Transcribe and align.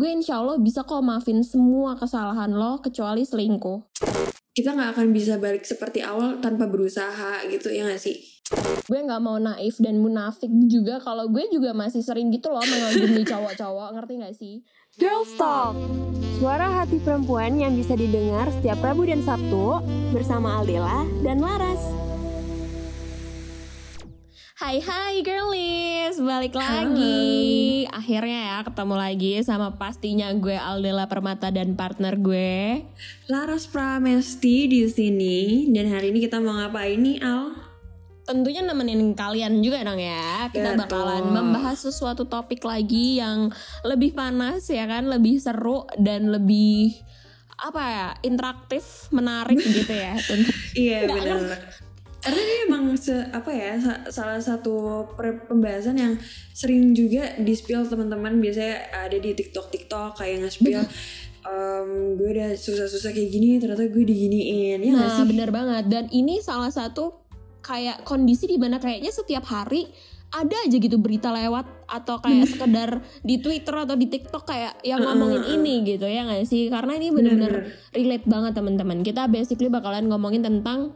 gue 0.00 0.08
insya 0.16 0.40
Allah 0.40 0.56
bisa 0.56 0.80
kok 0.80 1.04
maafin 1.04 1.44
semua 1.44 1.92
kesalahan 1.92 2.48
lo 2.48 2.80
kecuali 2.80 3.20
selingkuh. 3.20 4.00
Kita 4.56 4.72
nggak 4.72 4.96
akan 4.96 5.12
bisa 5.12 5.36
balik 5.36 5.68
seperti 5.68 6.00
awal 6.00 6.40
tanpa 6.40 6.64
berusaha 6.64 7.44
gitu 7.52 7.68
ya 7.68 7.84
gak 7.84 8.00
sih? 8.00 8.16
Gue 8.88 9.04
nggak 9.04 9.20
mau 9.20 9.36
naif 9.36 9.76
dan 9.76 10.00
munafik 10.00 10.48
juga 10.72 11.04
kalau 11.04 11.28
gue 11.28 11.44
juga 11.52 11.76
masih 11.76 12.00
sering 12.00 12.32
gitu 12.32 12.48
loh 12.48 12.64
mengagumi 12.64 13.28
cowok-cowok, 13.28 13.88
ngerti 14.00 14.12
gak 14.24 14.34
sih? 14.40 14.54
Girls 14.96 15.36
Talk, 15.36 15.76
suara 16.40 16.80
hati 16.80 16.96
perempuan 17.04 17.60
yang 17.60 17.76
bisa 17.76 17.92
didengar 17.92 18.48
setiap 18.56 18.80
Rabu 18.80 19.04
dan 19.04 19.20
Sabtu 19.20 19.84
bersama 20.16 20.64
Aldela 20.64 21.04
dan 21.20 21.44
Laras. 21.44 21.84
Hai 24.60 24.76
hai 24.84 25.24
girlies, 25.24 26.20
balik 26.20 26.52
lagi. 26.52 27.88
Akhirnya 27.88 28.40
ya 28.44 28.58
ketemu 28.60 28.92
lagi 28.92 29.40
sama 29.40 29.72
pastinya 29.80 30.28
gue 30.36 30.52
Aldela 30.52 31.08
Permata 31.08 31.48
dan 31.48 31.72
partner 31.80 32.20
gue 32.20 32.84
Laras 33.32 33.64
Pramesti 33.64 34.68
di 34.68 34.84
sini 34.84 35.64
dan 35.72 35.88
hari 35.88 36.12
ini 36.12 36.28
kita 36.28 36.44
mau 36.44 36.60
ngapain 36.60 37.00
nih 37.00 37.24
Al? 37.24 37.56
Tentunya 38.28 38.60
nemenin 38.60 39.16
kalian 39.16 39.64
juga 39.64 39.80
dong 39.80 39.96
ya. 39.96 40.52
Kita 40.52 40.76
Betul. 40.76 40.80
bakalan 40.84 41.24
membahas 41.32 41.80
sesuatu 41.80 42.28
topik 42.28 42.60
lagi 42.60 43.16
yang 43.16 43.48
lebih 43.80 44.12
panas 44.12 44.68
ya 44.68 44.84
kan, 44.84 45.08
lebih 45.08 45.40
seru 45.40 45.88
dan 45.96 46.28
lebih 46.28 47.00
apa 47.64 47.80
ya 47.80 48.08
interaktif, 48.28 49.08
menarik 49.08 49.56
gitu 49.80 49.88
ya. 49.96 50.20
Tentu. 50.20 50.52
Iya 50.76 51.08
benar. 51.08 51.79
Karena 52.20 52.36
ini 52.38 52.54
emang 52.66 52.82
se, 52.94 53.16
apa 53.26 53.48
ya 53.48 53.74
sa- 53.76 54.04
salah 54.06 54.36
satu 54.36 54.72
per- 55.10 55.44
pembahasan 55.44 55.96
yang 55.96 56.14
sering 56.52 56.92
juga 56.92 57.32
di 57.34 57.52
spill 57.52 57.82
teman-teman 57.82 58.36
biasanya 58.36 58.76
ada 59.00 59.16
di 59.16 59.32
TikTok 59.32 59.66
TikTok 59.68 60.14
kayak 60.14 60.44
nge-spill 60.44 60.84
em, 61.40 61.88
gue 62.14 62.28
udah 62.30 62.52
susah-susah 62.52 63.10
kayak 63.10 63.30
gini 63.30 63.56
ternyata 63.56 63.86
gue 63.86 64.04
diginiin 64.04 64.80
ya 64.82 64.92
Nah, 64.92 65.16
sih? 65.16 65.24
bener 65.26 65.48
banget. 65.48 65.88
Dan 65.88 66.04
ini 66.10 66.38
salah 66.38 66.68
satu 66.68 67.24
kayak 67.60 68.04
kondisi 68.04 68.44
di 68.44 68.56
mana 68.56 68.76
kayaknya 68.76 69.08
setiap 69.10 69.44
hari 69.46 69.88
ada 70.30 70.54
aja 70.60 70.76
gitu 70.76 70.94
berita 70.94 71.28
lewat 71.28 71.66
atau 71.86 72.20
kayak 72.20 72.46
sekedar 72.46 72.90
di 73.20 73.40
Twitter 73.40 73.74
atau 73.74 73.96
di 73.96 74.06
TikTok 74.06 74.46
kayak 74.46 74.78
yang 74.80 75.02
ngomongin 75.02 75.42
ini 75.50 75.82
gitu 75.84 76.04
ya 76.04 76.22
nggak 76.22 76.44
sih? 76.44 76.68
Karena 76.68 76.94
ini 76.94 77.10
bener-bener 77.10 77.66
relate 77.90 78.26
banget 78.26 78.52
teman-teman. 78.54 79.00
Kita 79.00 79.26
basically 79.26 79.66
bakalan 79.66 80.06
ngomongin 80.06 80.40
tentang 80.40 80.94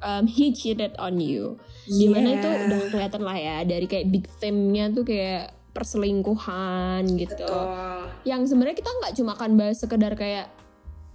um, 0.00 0.24
he 0.26 0.50
cheated 0.50 0.92
on 0.98 1.16
you. 1.16 1.56
Di 1.86 2.08
mana 2.08 2.34
Yeah. 2.34 2.38
itu 2.38 2.48
udah 2.66 2.80
kelihatan 2.90 3.22
lah 3.22 3.36
ya 3.36 3.56
dari 3.62 3.86
kayak 3.86 4.06
big 4.10 4.24
theme-nya 4.36 4.90
tuh 4.90 5.04
kayak 5.04 5.54
perselingkuhan 5.70 7.04
gitu 7.14 7.36
Betul. 7.36 8.08
yang 8.24 8.42
sebenarnya 8.42 8.80
kita 8.80 8.88
nggak 8.88 9.12
cuma 9.12 9.36
akan 9.36 9.50
bahas 9.54 9.76
sekedar 9.76 10.16
kayak 10.16 10.48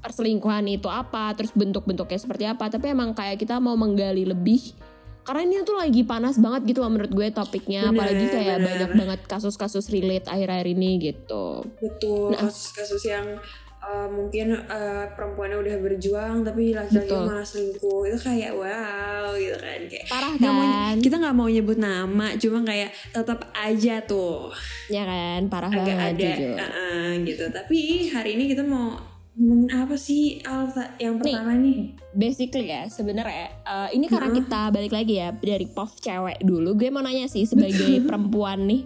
perselingkuhan 0.01 0.65
itu 0.65 0.85
apa, 0.85 1.33
terus 1.33 1.49
bentuk-bentuknya 1.53 2.17
seperti 2.17 2.45
apa, 2.45 2.69
tapi 2.69 2.89
emang 2.89 3.13
kayak 3.13 3.37
kita 3.37 3.57
mau 3.57 3.73
menggali 3.73 4.25
lebih 4.25 4.73
karena 5.21 5.45
ini 5.45 5.61
tuh 5.61 5.77
lagi 5.77 6.01
panas 6.01 6.41
banget 6.41 6.73
gitu 6.73 6.81
loh 6.81 6.89
menurut 6.89 7.13
gue 7.13 7.29
topiknya, 7.29 7.85
Bener, 7.85 7.93
apalagi 7.93 8.25
kayak 8.25 8.57
bener. 8.57 8.65
banyak 8.65 8.91
banget 8.97 9.19
kasus-kasus 9.29 9.93
relate 9.93 10.25
akhir-akhir 10.25 10.67
ini 10.73 10.89
gitu. 10.97 11.61
Betul, 11.77 12.33
Nah. 12.33 12.49
kasus-kasus 12.49 13.01
yang 13.05 13.37
uh, 13.81 14.07
mungkin 14.07 14.53
uh, 14.61 15.05
perempuannya 15.11 15.57
udah 15.57 15.75
berjuang 15.79 16.35
tapi 16.41 16.71
laki-laki 16.71 17.11
malah 17.11 17.43
selingkuh 17.43 18.05
itu 18.05 18.17
kayak 18.17 18.51
wow 18.51 19.33
gitu 19.35 19.55
kan 19.55 19.79
kayak 19.83 20.05
Parah 20.07 20.31
nggak 20.31 20.51
mau- 20.51 20.65
kan? 20.67 20.95
kita 20.97 21.15
nggak 21.17 21.35
mau 21.35 21.47
nyebut 21.47 21.77
nama 21.77 22.27
cuma 22.35 22.59
kayak 22.61 22.89
tetap 23.09 23.39
aja 23.53 23.95
tuh 24.01 24.53
Ya 24.87 25.03
kan, 25.03 25.47
parah 25.47 25.69
agak 25.69 25.85
banget 25.85 26.07
ada 26.11 26.29
jujur. 26.29 26.55
uh-uh, 26.55 27.07
gitu 27.23 27.45
tapi 27.49 27.77
hari 28.09 28.29
ini 28.33 28.43
kita 28.47 28.61
mau 28.61 28.99
ngomongin 29.31 29.71
apa 29.73 29.95
sih 29.95 30.43
Al 30.43 30.67
ta- 30.67 30.91
yang 30.97 31.15
Nih. 31.15 31.31
pertama 31.31 31.55
nih, 31.55 31.95
Basically 32.11 32.67
ya 32.67 32.83
sebenarnya 32.85 33.47
eh, 33.63 33.89
ini 33.95 34.03
karena 34.05 34.27
Heeh. 34.27 34.43
kita 34.43 34.61
balik 34.69 34.91
lagi 34.91 35.13
ya 35.15 35.31
dari 35.31 35.63
pov 35.65 35.95
cewek 35.95 36.43
dulu, 36.43 36.75
gue 36.75 36.89
mau 36.89 36.99
nanya 36.99 37.25
sih 37.25 37.47
sebagai 37.47 37.71
perempuan 38.03 38.59
nih, 38.61 38.83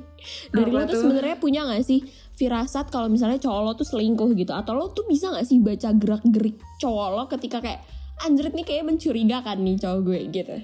dari 0.51 0.69
lo 0.69 0.79
Apa 0.79 0.93
tuh? 0.93 1.01
sebenarnya 1.01 1.35
punya 1.35 1.65
nggak 1.65 1.81
sih 1.81 2.05
firasat 2.35 2.91
kalau 2.91 3.07
misalnya 3.07 3.39
cowok 3.39 3.61
lo 3.63 3.71
tuh 3.73 3.87
selingkuh 3.87 4.31
gitu. 4.35 4.51
Atau 4.51 4.75
lo 4.75 4.91
tuh 4.91 5.07
bisa 5.07 5.31
nggak 5.31 5.47
sih 5.47 5.59
baca 5.59 5.89
gerak 5.95 6.23
gerik 6.29 6.59
cowok 6.77 7.07
lo 7.15 7.23
ketika 7.31 7.63
kayak 7.63 7.81
anjrit 8.23 8.55
nih 8.55 8.63
kayak 8.63 8.83
mencurigakan 8.87 9.57
nih 9.63 9.75
cowok 9.79 9.99
gue 10.03 10.19
gitu? 10.31 10.55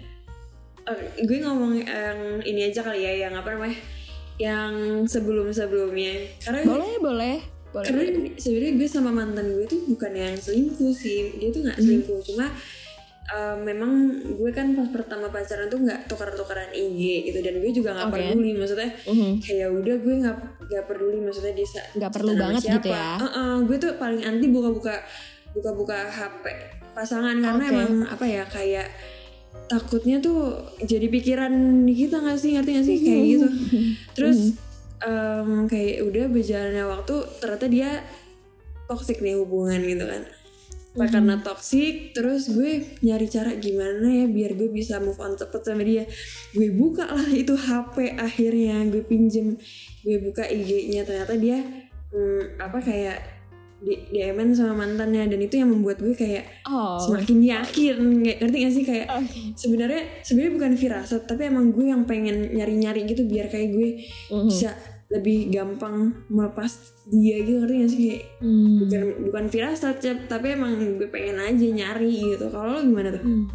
Eh, 0.82 0.98
gue 1.24 1.38
ngomong 1.44 1.78
yang 1.78 2.20
ini 2.42 2.72
aja 2.72 2.82
kali 2.82 3.06
ya 3.06 3.30
yang 3.30 3.34
apa 3.38 3.54
namanya? 3.54 3.78
Yang 4.42 4.74
sebelum-sebelumnya. 5.12 6.42
Karena 6.42 6.60
boleh 6.66 6.94
boleh 7.00 7.38
boleh 7.72 7.88
karena 7.88 8.04
sebenarnya 8.36 8.74
gue 8.76 8.88
sama 8.92 9.16
mantan 9.16 9.48
gue 9.48 9.64
tuh 9.64 9.80
bukan 9.88 10.12
yang 10.12 10.36
selingkuh 10.36 10.92
sih. 10.92 11.40
Dia 11.40 11.56
tuh 11.56 11.64
nggak 11.64 11.78
Hmm. 11.80 11.86
selingkuh. 11.88 12.20
Cuma 12.28 12.46
uh, 13.32 13.56
memang 13.58 13.92
gue 14.30 14.52
kan 14.52 14.72
pas 14.72 14.88
pertama 14.88 15.28
pacaran 15.28 15.66
tuh 15.66 15.80
nggak 15.80 16.06
tukar-tukaran 16.06 16.70
IG 16.70 17.00
gitu 17.26 17.40
dan 17.40 17.58
gue 17.58 17.72
juga 17.72 17.90
nggak 17.94 18.08
Oke. 18.08 18.16
peduli 18.22 18.52
maksudnya 18.54 18.90
Mhm. 19.04 19.32
kayak 19.40 19.70
udah 19.72 19.96
gue 19.98 20.16
nggak 20.20 20.38
nggak 20.64 20.86
peduli 20.86 21.20
maksudnya 21.20 21.54
dia 21.54 21.66
sa- 21.66 21.90
Nggak 21.94 22.12
perlu 22.12 22.32
banget 22.36 22.62
siapa. 22.62 22.76
gitu 22.78 22.90
ya. 22.90 23.10
Uh-uh, 23.18 23.54
gue 23.64 23.78
tuh 23.78 23.92
paling 23.96 24.22
anti 24.22 24.48
buka-buka 24.48 24.96
buka-buka 25.52 25.98
HP 26.08 26.44
pasangan 26.92 27.36
karena 27.36 27.60
Oke. 27.62 27.74
emang 27.74 27.92
apa 28.06 28.26
ya 28.26 28.44
kayak 28.46 28.88
takutnya 29.68 30.20
tuh 30.20 30.52
jadi 30.80 31.08
pikiran 31.08 31.52
di 31.82 31.94
kita 31.98 32.20
nggak 32.20 32.36
sih 32.36 32.56
ngerti 32.56 32.70
nggak 32.72 32.86
sih 32.86 32.98
kayak 32.98 33.24
gitu 33.30 33.48
terus 34.16 34.60
em, 35.00 35.66
kayak 35.66 36.04
udah 36.04 36.26
berjalannya 36.28 36.84
waktu 36.86 37.16
ternyata 37.40 37.66
dia 37.68 37.90
toxic 38.86 39.20
nih 39.20 39.36
hubungan 39.36 39.80
gitu 39.82 40.04
kan 40.04 40.22
Nah, 40.92 41.08
karena 41.08 41.40
toxic 41.40 42.12
terus 42.12 42.52
gue 42.52 43.00
nyari 43.00 43.32
cara 43.32 43.56
gimana 43.56 44.12
ya 44.12 44.26
biar 44.28 44.60
gue 44.60 44.68
bisa 44.68 45.00
move 45.00 45.16
on 45.24 45.40
cepet 45.40 45.62
sama 45.64 45.88
dia. 45.88 46.04
Gue 46.52 46.68
buka 46.76 47.08
lah 47.08 47.32
itu 47.32 47.56
HP 47.56 48.20
akhirnya 48.20 48.84
gue 48.92 49.00
pinjem 49.08 49.56
gue 50.04 50.18
buka 50.20 50.44
IG-nya 50.44 51.08
ternyata 51.08 51.40
dia 51.40 51.64
hmm, 52.12 52.60
apa 52.60 52.84
kayak 52.84 53.24
di 53.80 53.98
DM 54.12 54.52
sama 54.52 54.84
mantannya. 54.84 55.32
Dan 55.32 55.40
itu 55.40 55.64
yang 55.64 55.72
membuat 55.72 56.04
gue 56.04 56.12
kayak 56.12 56.68
oh. 56.68 57.00
semakin 57.00 57.40
yakin. 57.40 57.98
Kayak 58.28 58.38
ngerti 58.44 58.58
gak 58.60 58.74
sih? 58.76 58.84
Kayak 58.84 59.08
Oke. 59.16 59.40
sebenarnya 59.56 60.02
sebenarnya 60.28 60.54
bukan 60.60 60.72
firasat 60.76 61.22
tapi 61.24 61.48
emang 61.48 61.72
gue 61.72 61.88
yang 61.88 62.04
pengen 62.04 62.52
nyari-nyari 62.52 63.08
gitu 63.08 63.24
biar 63.24 63.48
kayak 63.48 63.72
gue 63.72 63.90
Mhm. 64.28 64.44
bisa 64.44 64.76
lebih 65.12 65.52
gampang 65.52 66.16
melepas 66.32 66.72
dia 67.12 67.44
gitu 67.44 67.60
ngerti 67.60 67.76
gak 67.76 67.90
sih 67.92 68.00
kayak 68.08 68.24
Hmm. 68.40 68.78
bukan 68.80 69.04
bukan 69.28 69.44
firasat 69.52 69.96
tapi 70.26 70.56
emang 70.56 70.80
gue 70.96 71.08
pengen 71.12 71.38
aja 71.38 71.68
nyari 71.68 72.32
gitu 72.34 72.48
kalau 72.48 72.76
lo 72.76 72.80
gimana 72.80 73.12
tuh 73.12 73.24
Hmm. 73.24 73.46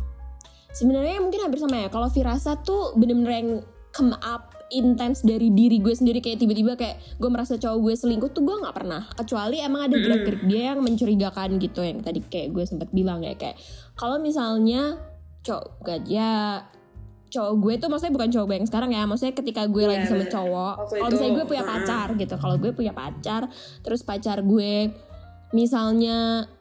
Sebenarnya 0.76 1.24
mungkin 1.24 1.40
hampir 1.40 1.56
sama 1.56 1.76
ya. 1.80 1.88
Kalau 1.88 2.12
firasat 2.12 2.60
tuh 2.68 2.92
bener-bener 3.00 3.32
yang 3.32 3.50
come 3.96 4.12
up 4.20 4.52
intens 4.68 5.24
dari 5.24 5.48
diri 5.48 5.80
gue 5.80 5.96
sendiri 5.96 6.20
kayak 6.20 6.36
tiba-tiba 6.36 6.76
kayak 6.76 7.00
gue 7.16 7.30
merasa 7.32 7.56
cowok 7.56 7.80
gue 7.80 7.94
selingkuh 7.96 8.28
tuh 8.28 8.44
gue 8.44 8.60
nggak 8.60 8.76
pernah. 8.76 9.08
Kecuali 9.16 9.64
emang 9.64 9.88
ada 9.88 9.96
gerak-gerik 9.96 10.44
dia 10.44 10.76
yang 10.76 10.84
mencurigakan 10.84 11.56
gitu 11.56 11.80
yang 11.80 12.04
tadi 12.04 12.20
kayak 12.28 12.52
gue 12.52 12.64
sempat 12.68 12.92
bilang 12.92 13.24
ya 13.24 13.32
kayak 13.40 13.56
kalau 13.96 14.20
misalnya 14.20 15.00
cowok 15.40 16.04
ya 16.04 16.60
cowok 17.26 17.52
gue 17.58 17.74
tuh 17.82 17.88
maksudnya 17.90 18.14
bukan 18.14 18.30
cowok 18.30 18.46
gue 18.46 18.56
yang 18.62 18.68
sekarang 18.70 18.90
ya 18.94 19.02
maksudnya 19.04 19.34
ketika 19.34 19.62
gue 19.66 19.82
Iya, 19.82 19.90
lagi 19.90 20.04
sama 20.06 20.18
bener. 20.22 20.32
cowok 20.32 20.74
kalau 20.88 21.10
misalnya 21.10 21.32
gue 21.34 21.46
punya 21.46 21.62
uh-uh. 21.62 21.72
pacar 21.74 22.08
gitu 22.14 22.34
kalau 22.38 22.56
gue 22.56 22.70
punya 22.72 22.92
pacar 22.94 23.42
terus 23.82 24.00
pacar 24.02 24.38
gue 24.46 24.72
misalnya 25.50 26.18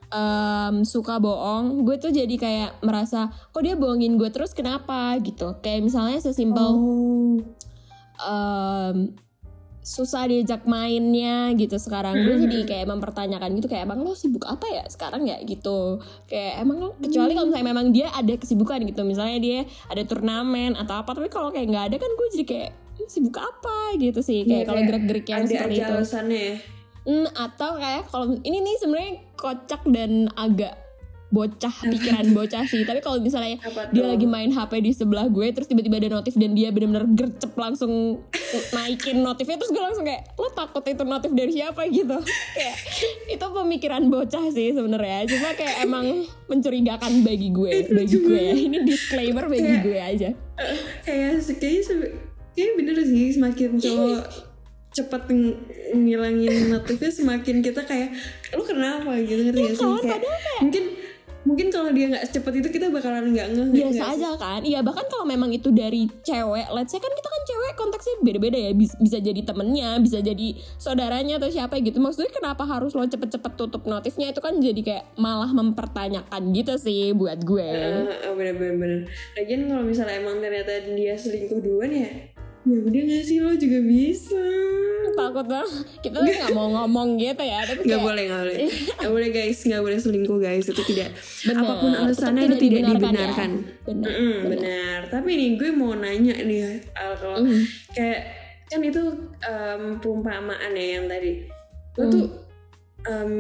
em, 0.09 0.75
suka 0.85 1.17
bohong 1.17 1.85
gue 1.85 1.95
tuh 1.97 2.11
jadi 2.13 2.35
kayak 2.37 2.71
merasa 2.81 3.29
kok 3.49 3.61
dia 3.61 3.73
bohongin 3.73 4.17
gue 4.17 4.29
terus 4.29 4.53
kenapa 4.53 5.17
gitu 5.21 5.57
kayak 5.61 5.81
misalnya 5.81 6.21
sesimpel 6.21 6.69
oh 6.69 7.37
em, 8.21 9.13
susah 9.85 10.25
diajak 10.25 10.65
mainnya 10.65 11.53
gitu 11.53 11.77
sekarang. 11.77 12.25
Gue 12.25 12.41
jadi 12.41 12.57
kayak 12.65 12.89
mempertanyakan 12.89 13.53
gitu 13.61 13.69
kayak 13.69 13.85
emang 13.85 14.01
lo 14.01 14.17
sibuk 14.17 14.41
apa 14.49 14.65
ya 14.65 14.83
sekarang 14.89 15.29
ya? 15.29 15.37
Gitu. 15.45 16.01
Kayak 16.25 16.65
emang 16.65 16.77
lo 16.81 16.89
kecuali 16.97 17.37
kalau 17.37 17.47
misalnya 17.53 17.67
memang 17.69 17.87
dia 17.93 18.09
ada 18.09 18.33
kesibukan 18.33 18.81
gitu 18.81 19.05
misalnya 19.05 19.37
dia 19.37 19.59
ada 19.85 20.01
turnamen 20.01 20.73
atau 20.73 21.05
apa 21.05 21.13
tapi 21.13 21.29
kalau 21.29 21.53
kayak 21.53 21.69
nggak 21.69 21.85
ada 21.93 21.97
kan 22.01 22.09
gue 22.09 22.27
jadi 22.33 22.45
kayak 22.49 22.69
"Lu 22.97 23.05
sibuk 23.05 23.37
apa? 23.37 23.93
Gitu 24.01 24.19
sih 24.25 24.41
kayak 24.49 24.65
Iya, 24.65 24.67
kalau 24.67 24.81
gerak-gerik 24.89 25.25
yang 25.29 25.45
ada 25.45 25.47
seperti 25.53 25.75
aja 25.77 25.85
itu 25.85 25.93
alasannya. 25.93 26.41
Ya 26.41 26.55
Hmm, 27.05 27.29
atau 27.37 27.77
kayak 27.77 28.09
kalau 28.09 28.33
ini 28.41 28.65
nih 28.65 28.75
sebenarnya 28.81 29.13
kocak 29.37 29.85
dan 29.93 30.25
agak 30.33 30.73
bocah 31.35 31.75
pikiran 31.83 32.31
bocah 32.31 32.63
sih. 32.63 32.87
Tapi 32.87 33.03
kalau 33.03 33.19
misalnya 33.19 33.59
dia 33.91 34.05
lagi 34.07 34.23
main 34.23 34.47
HP 34.49 34.79
di 34.79 34.95
sebelah 34.95 35.27
gue 35.27 35.51
terus 35.51 35.67
tiba-tiba 35.67 35.99
ada 35.99 36.15
notif 36.15 36.39
dan 36.39 36.55
dia 36.55 36.71
bener-bener 36.71 37.03
gercep 37.11 37.51
langsung 37.59 38.23
naikin 38.71 39.19
notifnya 39.19 39.59
terus 39.59 39.75
gue 39.75 39.83
langsung 39.83 40.07
kayak 40.07 40.31
lo 40.39 40.47
takut 40.55 40.83
itu 40.87 41.03
notif 41.03 41.31
dari 41.35 41.51
siapa? 41.51 41.83
gitu. 41.91 42.15
Kayak 42.57 42.77
itu 43.27 43.45
pemikiran 43.45 44.07
bocah 44.07 44.45
sih 44.49 44.71
sebenarnya. 44.71 45.27
Cuma 45.27 45.51
kayak 45.53 45.83
emang 45.83 46.23
mencurigakan 46.47 47.21
bagi 47.21 47.51
gue 47.51 47.91
bagi 47.91 48.15
gue. 48.15 48.39
Ya 48.39 48.55
ini 48.71 48.77
disclaimer 48.87 49.51
bagi 49.51 49.65
Kayak- 49.65 49.83
gue 49.83 49.99
aja. 49.99 50.29
kayak 51.03 51.43
kayaknya 51.59 52.07
kayaknya 52.55 52.73
bener 52.79 52.95
sih 53.03 53.35
semakin 53.35 53.69
cowok 53.75 54.23
cepet 54.95 55.23
ng- 55.27 55.59
ngilangin 55.91 56.71
notifnya 56.71 57.11
semakin 57.11 57.59
kita 57.59 57.83
kayak 57.83 58.15
lu 58.55 58.63
kenapa? 58.63 59.19
gitu 59.19 59.51
ngerti 59.51 59.59
gak 59.61 59.75
sih? 59.75 59.83
kan? 59.83 59.99
kayak, 59.99 60.21
kayak- 60.23 60.61
mungkin 60.63 60.83
mungkin 61.45 61.69
kalau 61.69 61.93
dia 61.93 62.09
nggak 62.11 62.25
secepat 62.27 62.53
itu 62.59 62.69
kita 62.73 62.89
bakalan 62.89 63.31
nggak 63.31 63.47
ngeh 63.53 63.67
biasa 63.71 63.93
sih? 63.93 64.11
aja 64.17 64.29
kan? 64.35 64.61
Iya 64.65 64.79
bahkan 64.81 65.05
kalau 65.07 65.25
memang 65.29 65.53
itu 65.53 65.69
dari 65.69 66.09
cewek 66.25 66.67
let's 66.73 66.91
say 66.91 66.99
kan 66.99 67.13
kita 67.13 67.29
kan 67.29 67.41
cewek 67.45 67.71
konteksnya 67.77 68.15
beda-beda 68.25 68.57
ya. 68.57 68.71
Bis- 68.73 68.97
bisa 68.97 69.17
jadi 69.21 69.41
temennya 69.45 70.01
bisa 70.01 70.19
jadi 70.19 70.57
saudaranya 70.81 71.37
atau 71.37 71.49
siapa 71.53 71.77
gitu. 71.79 72.01
Maksudnya 72.01 72.33
kenapa 72.33 72.65
harus 72.65 72.91
lo 72.97 73.05
cepet-cepet 73.05 73.53
tutup 73.55 73.85
notifnya? 73.85 74.33
Itu 74.33 74.41
kan 74.41 74.57
jadi 74.59 74.81
kayak 74.81 75.05
malah 75.15 75.53
mempertanyakan 75.53 76.41
gitu 76.51 76.75
sih 76.81 77.13
buat 77.13 77.39
gue. 77.45 77.69
Ah, 77.69 78.29
ah, 78.29 78.33
bener 78.33 78.57
bener 78.57 78.75
bener 78.81 78.99
lagian 79.37 79.69
kalau 79.69 79.83
misalnya 79.85 80.17
emang 80.17 80.41
ternyata 80.41 80.73
dia 80.97 81.13
selingkuh 81.13 81.61
duluan 81.61 81.91
ya 81.93 82.34
ya 82.65 82.77
udah 82.81 83.01
nggak 83.05 83.23
sih 83.23 83.37
lo 83.39 83.53
juga 83.53 83.79
bisa. 83.79 84.41
Takut 85.15 85.45
banget. 85.45 85.85
Kita 86.01 86.17
tuh 86.17 86.27
nggak 86.27 86.51
mau 86.51 86.67
ngomong 86.73 87.15
gitu 87.15 87.39
ya 87.39 87.61
tapi 87.63 87.85
nggak 87.85 87.93
kayak 87.93 88.03
boleh 88.03 88.23
nggak 88.25 88.41
boleh. 88.41 88.57
Nggak 88.99 89.11
boleh 89.13 89.29
guys. 89.31 89.57
Nggak 89.63 89.81
boleh 89.81 89.97
selingkuh 89.97 90.37
guys. 90.39 90.65
Itu 90.67 90.81
tidak 90.83 91.09
Bener, 91.45 91.61
apa 91.61 91.73
pun 91.77 91.91
alasannya 91.93 92.41
itu 92.45 92.57
tidak 92.59 92.81
dibenarkan, 92.91 93.49
ya. 93.53 93.85
benar 93.85 94.09
Mm-mm, 94.11 94.35
benar. 94.49 94.99
Tapi 95.07 95.29
nih 95.31 95.49
gue 95.55 95.69
mau 95.71 95.93
nanya 95.93 96.35
nih 96.35 96.81
Al 96.93 97.13
kalau 97.15 97.37
Mm. 97.39 97.63
kayak 97.93 98.19
kan 98.65 98.81
itu 98.81 99.03
em, 99.39 99.83
perumpamaan 100.01 100.71
ya 100.73 100.85
yang 100.97 101.05
tadi. 101.05 101.45
Lo 101.95 102.03
Mm. 102.03 102.11
tuh 102.11 102.25
em, 103.05 103.33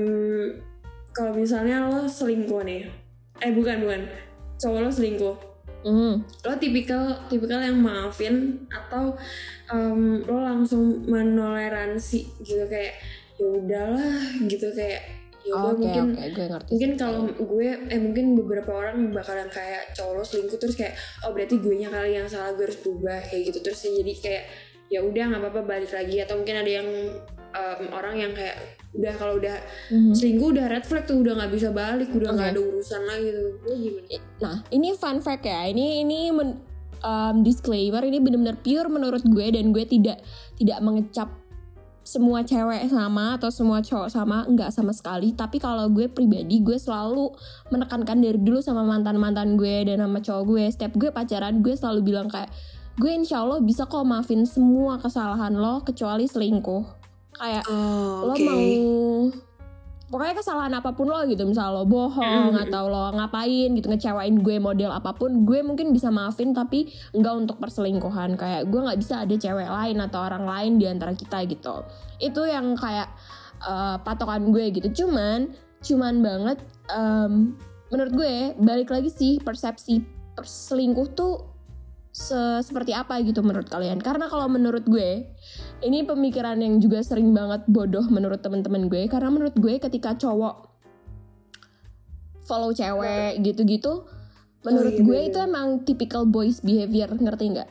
kalau 1.11 1.31
misalnya 1.33 1.89
lo 1.89 2.05
selingkuh 2.05 2.61
nih, 2.61 2.85
eh 3.41 3.51
bukan 3.51 3.81
bukan, 3.81 4.01
cowok 4.55 4.79
lo 4.79 4.91
selingkuh, 4.91 5.35
Hmm. 5.85 6.17
lo 6.17 6.53
tipikal 6.57 7.29
tipikal 7.29 7.61
yang 7.61 7.77
maafin 7.77 8.65
atau 8.73 9.13
em, 9.69 10.25
lo 10.25 10.41
langsung 10.41 11.05
menoleransi 11.05 12.41
gitu 12.41 12.65
kayak 12.65 12.97
ya 13.37 13.45
udahlah 13.45 14.17
gitu 14.49 14.73
kayak 14.73 15.05
ya 15.45 15.53
udah 15.53 15.77
oke 15.77 15.85
mungkin 15.85 16.05
oke 16.17 16.25
gue 16.33 16.45
ngerti 16.49 16.69
mungkin 16.73 16.91
kalau 16.97 17.21
gue 17.29 17.67
eh 17.93 17.99
mungkin 18.01 18.25
beberapa 18.33 18.71
orang 18.73 19.13
bakalan 19.13 19.45
kayak 19.53 19.93
cowok 19.93 20.13
lo 20.17 20.23
selingkuh 20.25 20.57
terus 20.57 20.73
kayak 20.73 20.97
oh 21.21 21.29
berarti 21.37 21.61
gue 21.61 21.75
nya 21.77 21.93
kali 21.93 22.17
yang 22.17 22.25
salah 22.25 22.57
gue 22.57 22.65
harus 22.65 22.81
berubah 22.81 23.21
kayak 23.29 23.53
gitu 23.53 23.61
terus 23.61 23.85
jadi 23.85 24.13
kayak 24.17 24.43
ya 24.89 25.05
udah 25.05 25.23
nggak 25.29 25.41
apa-apa 25.45 25.61
balik 25.69 25.91
lagi 25.93 26.17
atau 26.21 26.41
mungkin 26.41 26.65
ada 26.65 26.71
yang 26.81 26.89
em, 27.55 27.87
orang 27.89 28.15
yang 28.17 28.31
kayak 28.31 28.57
udah 28.91 29.13
kalau 29.15 29.39
udah 29.39 29.55
Mhm. 29.89 30.11
selingkuh 30.11 30.49
udah 30.51 30.65
red 30.67 30.83
flag 30.83 31.03
tuh 31.03 31.19
udah 31.19 31.33
nggak 31.35 31.51
bisa 31.51 31.69
balik 31.71 32.11
udah 32.11 32.29
nggak 32.31 32.49
Oke. 32.51 32.55
ada 32.55 32.61
urusan 32.61 33.01
lagi 33.03 33.27
tuh 33.29 33.43
lo 33.59 33.73
gimana? 33.73 34.07
Nah, 34.39 34.57
ini 34.69 34.87
fun 34.93 35.17
fact 35.19 35.43
ya. 35.43 35.67
Ini 35.67 36.03
ini 36.03 36.19
men- 36.29 36.59
um, 37.01 37.35
disclaimer 37.41 38.01
ini 38.01 38.17
benar-benar 38.17 38.57
pure 38.59 38.87
menurut 38.87 39.21
gue 39.21 39.47
dan 39.51 39.69
gue 39.69 39.85
tidak 39.85 40.19
tidak 40.55 40.79
mengecap 40.81 41.29
semua 42.05 42.45
cewek 42.45 42.85
sama 42.85 43.33
atau 43.33 43.49
semua 43.49 43.81
cowok 43.81 44.13
sama 44.13 44.45
enggak 44.45 44.69
sama 44.69 44.93
sekali 44.93 45.33
tapi 45.33 45.57
kalau 45.57 45.89
gue 45.89 46.05
pribadi 46.05 46.61
gue 46.61 46.77
selalu 46.77 47.33
menekankan 47.73 48.21
dari 48.21 48.37
dulu 48.37 48.61
sama 48.61 48.85
mantan 48.85 49.17
mantan 49.17 49.57
gue 49.57 49.89
dan 49.89 50.05
sama 50.05 50.21
cowok 50.21 50.43
gue 50.45 50.63
setiap 50.69 50.93
gue 50.93 51.09
pacaran 51.09 51.65
gue 51.65 51.73
selalu 51.73 52.05
bilang 52.05 52.29
kayak 52.29 52.53
gue 53.01 53.09
insya 53.09 53.41
Allah 53.41 53.57
bisa 53.57 53.89
kok 53.89 54.05
maafin 54.05 54.45
semua 54.45 55.01
kesalahan 55.01 55.57
lo 55.57 55.81
kecuali 55.81 56.29
selingkuh 56.29 57.04
kayak 57.35 57.63
Oh, 57.67 58.27
lo 58.27 58.33
oke. 58.33 58.41
mau 58.41 58.63
pokoknya 60.05 60.37
kesalahan 60.37 60.73
apa 60.77 60.93
pun 60.93 61.09
lo 61.09 61.17
gitu 61.25 61.43
misal 61.43 61.73
lo 61.73 61.83
bohong 61.83 62.53
Mm. 62.53 62.63
atau 62.69 62.87
lo 62.87 63.09
ngapain 63.11 63.73
gitu 63.73 63.89
ngecewain 63.89 64.37
gue 64.37 64.61
model 64.61 64.93
apa 64.93 65.11
pun 65.11 65.43
gue 65.43 65.59
mungkin 65.59 65.89
bisa 65.91 66.07
maafin 66.07 66.53
tapi 66.53 66.87
enggak 67.11 67.33
untuk 67.35 67.57
perselingkuhan 67.57 68.37
kayak 68.37 68.69
gue 68.69 68.79
nggak 68.79 69.01
bisa 69.01 69.25
ada 69.25 69.33
cewek 69.33 69.65
lain 69.65 69.97
atau 69.99 70.19
orang 70.21 70.45
lain 70.45 70.71
di 70.77 70.85
antara 70.85 71.11
kita 71.11 71.41
gitu 71.49 71.81
itu 72.21 72.41
yang 72.45 72.77
kayak 72.77 73.09
uh, 73.65 73.97
patokan 73.99 74.53
gue 74.53 74.69
gitu 74.71 75.03
cuman 75.03 75.51
cuman 75.81 76.21
banget 76.21 76.57
em, 76.89 77.57
menurut 77.89 78.13
gue 78.13 78.35
balik 78.57 78.89
lagi 78.89 79.09
sih 79.09 79.33
persepsi 79.37 80.05
perselingkuh 80.37 81.17
tuh 81.17 81.54
se- 82.15 82.63
seperti 82.63 82.95
apa 82.95 83.19
gitu 83.27 83.43
menurut 83.43 83.67
kalian. 83.67 83.99
Karena 83.99 84.31
kalau 84.31 84.47
menurut 84.47 84.87
gue 84.87 85.27
ini 85.83 86.07
pemikiran 86.07 86.55
yang 86.55 86.79
juga 86.79 87.03
sering 87.03 87.35
banget 87.35 87.67
bodoh 87.67 88.07
menurut 88.07 88.39
teman-teman 88.39 88.87
gue. 88.87 89.11
Karena 89.11 89.27
menurut 89.27 89.55
gue 89.59 89.75
ketika 89.75 90.15
cowok 90.15 90.71
follow 92.47 92.71
cewek 92.71 93.43
gitu-gitu 93.43 94.07
menurut 94.63 94.95
iya, 94.95 95.03
gue 95.03 95.19
bener. 95.19 95.29
itu 95.29 95.37
emang 95.43 95.67
typical 95.83 96.23
boys 96.23 96.63
behavior 96.63 97.11
ngerti 97.11 97.51
nggak? 97.51 97.69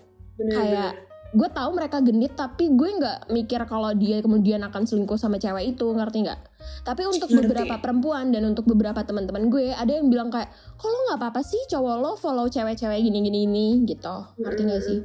Kayak 0.52 0.93
gue 1.34 1.48
tahu 1.50 1.70
mereka 1.75 1.98
genit 1.98 2.38
tapi 2.38 2.70
gue 2.70 2.90
nggak 2.94 3.26
mikir 3.34 3.58
kalau 3.66 3.90
dia 3.90 4.22
kemudian 4.22 4.62
akan 4.62 4.86
selingkuh 4.86 5.19
sama 5.19 5.42
cewek 5.42 5.75
itu 5.75 5.86
ngerti 5.90 6.31
nggak? 6.31 6.40
Tapi 6.86 7.02
untuk 7.10 7.26
Ngerti. 7.28 7.50
beberapa 7.50 7.75
perempuan 7.82 8.31
dan 8.31 8.46
untuk 8.46 8.64
beberapa 8.70 9.02
teman-teman 9.02 9.50
gue 9.50 9.75
ada 9.75 9.90
yang 9.90 10.06
bilang 10.06 10.31
kayak 10.31 10.54
kalau 10.78 10.94
nggak 11.10 11.19
apa-apa 11.19 11.42
sih 11.42 11.58
cowok 11.66 11.96
lo 11.98 12.12
follow 12.14 12.46
cewek-cewek 12.46 13.02
gini-gini 13.02 13.50
ini? 13.50 13.66
Gitu. 13.82 14.16
Ngerti 14.38 14.60
nggak 14.62 14.82
sih? 14.86 14.98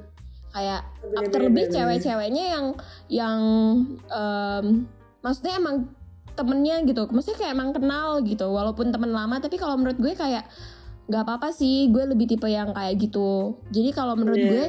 Kayak 0.53 0.81
Bener, 1.01 1.29
terlebih 1.33 1.65
cewek-ceweknya 1.73 2.45
yang 2.53 2.65
yang 3.09 3.39
em, 4.07 4.65
maksudnya 5.25 5.57
emang 5.57 5.89
temennya 6.37 6.85
gitu. 6.85 7.09
Maksudnya 7.09 7.37
kayak 7.41 7.53
emang 7.57 7.69
kenal 7.73 8.21
gitu 8.21 8.45
walaupun 8.53 8.93
temen 8.93 9.09
lama 9.09 9.41
tapi 9.41 9.57
kalau 9.57 9.81
menurut 9.81 9.97
gue 9.97 10.13
kayak 10.13 10.45
nggak 11.09 11.25
apa-apa 11.25 11.49
sih 11.49 11.89
gue 11.89 12.05
lebih 12.05 12.29
tipe 12.29 12.45
yang 12.45 12.69
kayak 12.69 13.01
gitu. 13.01 13.57
Jadi 13.73 13.89
kalau 13.97 14.13
menurut 14.13 14.37
gue. 14.37 14.65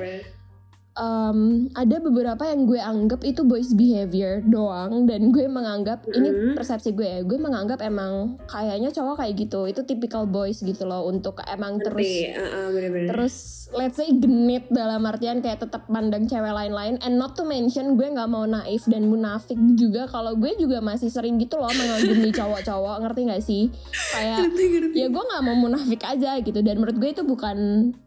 Em, 0.93 1.39
ada 1.73 1.97
beberapa 1.99 2.43
yang 2.45 2.65
gue 2.65 2.77
anggap 2.77 3.21
itu 3.23 3.41
boys 3.41 3.73
behavior 3.73 4.43
doang 4.43 5.05
dan 5.05 5.31
gue 5.31 5.47
menganggap 5.47 6.03
ini 6.09 6.29
Mhm. 6.29 6.53
persepsi 6.53 6.93
gue 6.93 7.07
ya 7.07 7.21
gue 7.21 7.37
menganggap 7.37 7.79
emang 7.81 8.13
kayaknya 8.45 8.91
cowok 8.91 9.19
kayak 9.19 9.35
gitu 9.39 9.65
itu 9.65 9.81
typical 9.83 10.25
boys 10.25 10.59
gitu 10.59 10.83
loh 10.83 11.05
untuk 11.05 11.39
emang 11.47 11.79
terus 11.79 12.01
Ngerti, 12.01 12.35
ah, 12.35 12.43
ah, 12.43 12.67
bener-bener. 12.69 13.09
terus 13.09 13.35
let's 13.71 13.95
say 13.95 14.11
genit 14.11 14.67
dalam 14.69 15.03
artian 15.05 15.39
kayak 15.39 15.61
tetap 15.61 15.87
pandang 15.87 16.27
cewek 16.27 16.51
lain-lain 16.51 16.99
and 17.01 17.15
not 17.15 17.33
to 17.33 17.45
mention 17.45 17.95
gue 17.95 18.07
nggak 18.07 18.27
mau 18.27 18.43
naif 18.43 18.83
dan 18.85 19.07
munafik 19.07 19.57
juga 19.77 20.05
kalau 20.05 20.35
gue 20.35 20.53
juga 20.57 20.81
masih 20.81 21.07
sering 21.07 21.39
gitu 21.39 21.55
loh 21.55 21.71
mengagumi 21.71 22.35
cowok-cowok 22.35 22.97
ngerti 23.01 23.21
nggak 23.25 23.43
sih 23.43 23.71
kayak 24.11 24.39
Ngerti, 24.43 24.65
ngerti. 24.69 24.97
ya 24.97 25.07
gue 25.07 25.23
nggak 25.23 25.43
mau 25.45 25.57
munafik 25.57 26.03
aja 26.03 26.35
gitu 26.37 26.59
dan 26.59 26.77
menurut 26.77 26.99
gue 26.99 27.11
itu 27.11 27.23
bukan 27.23 27.59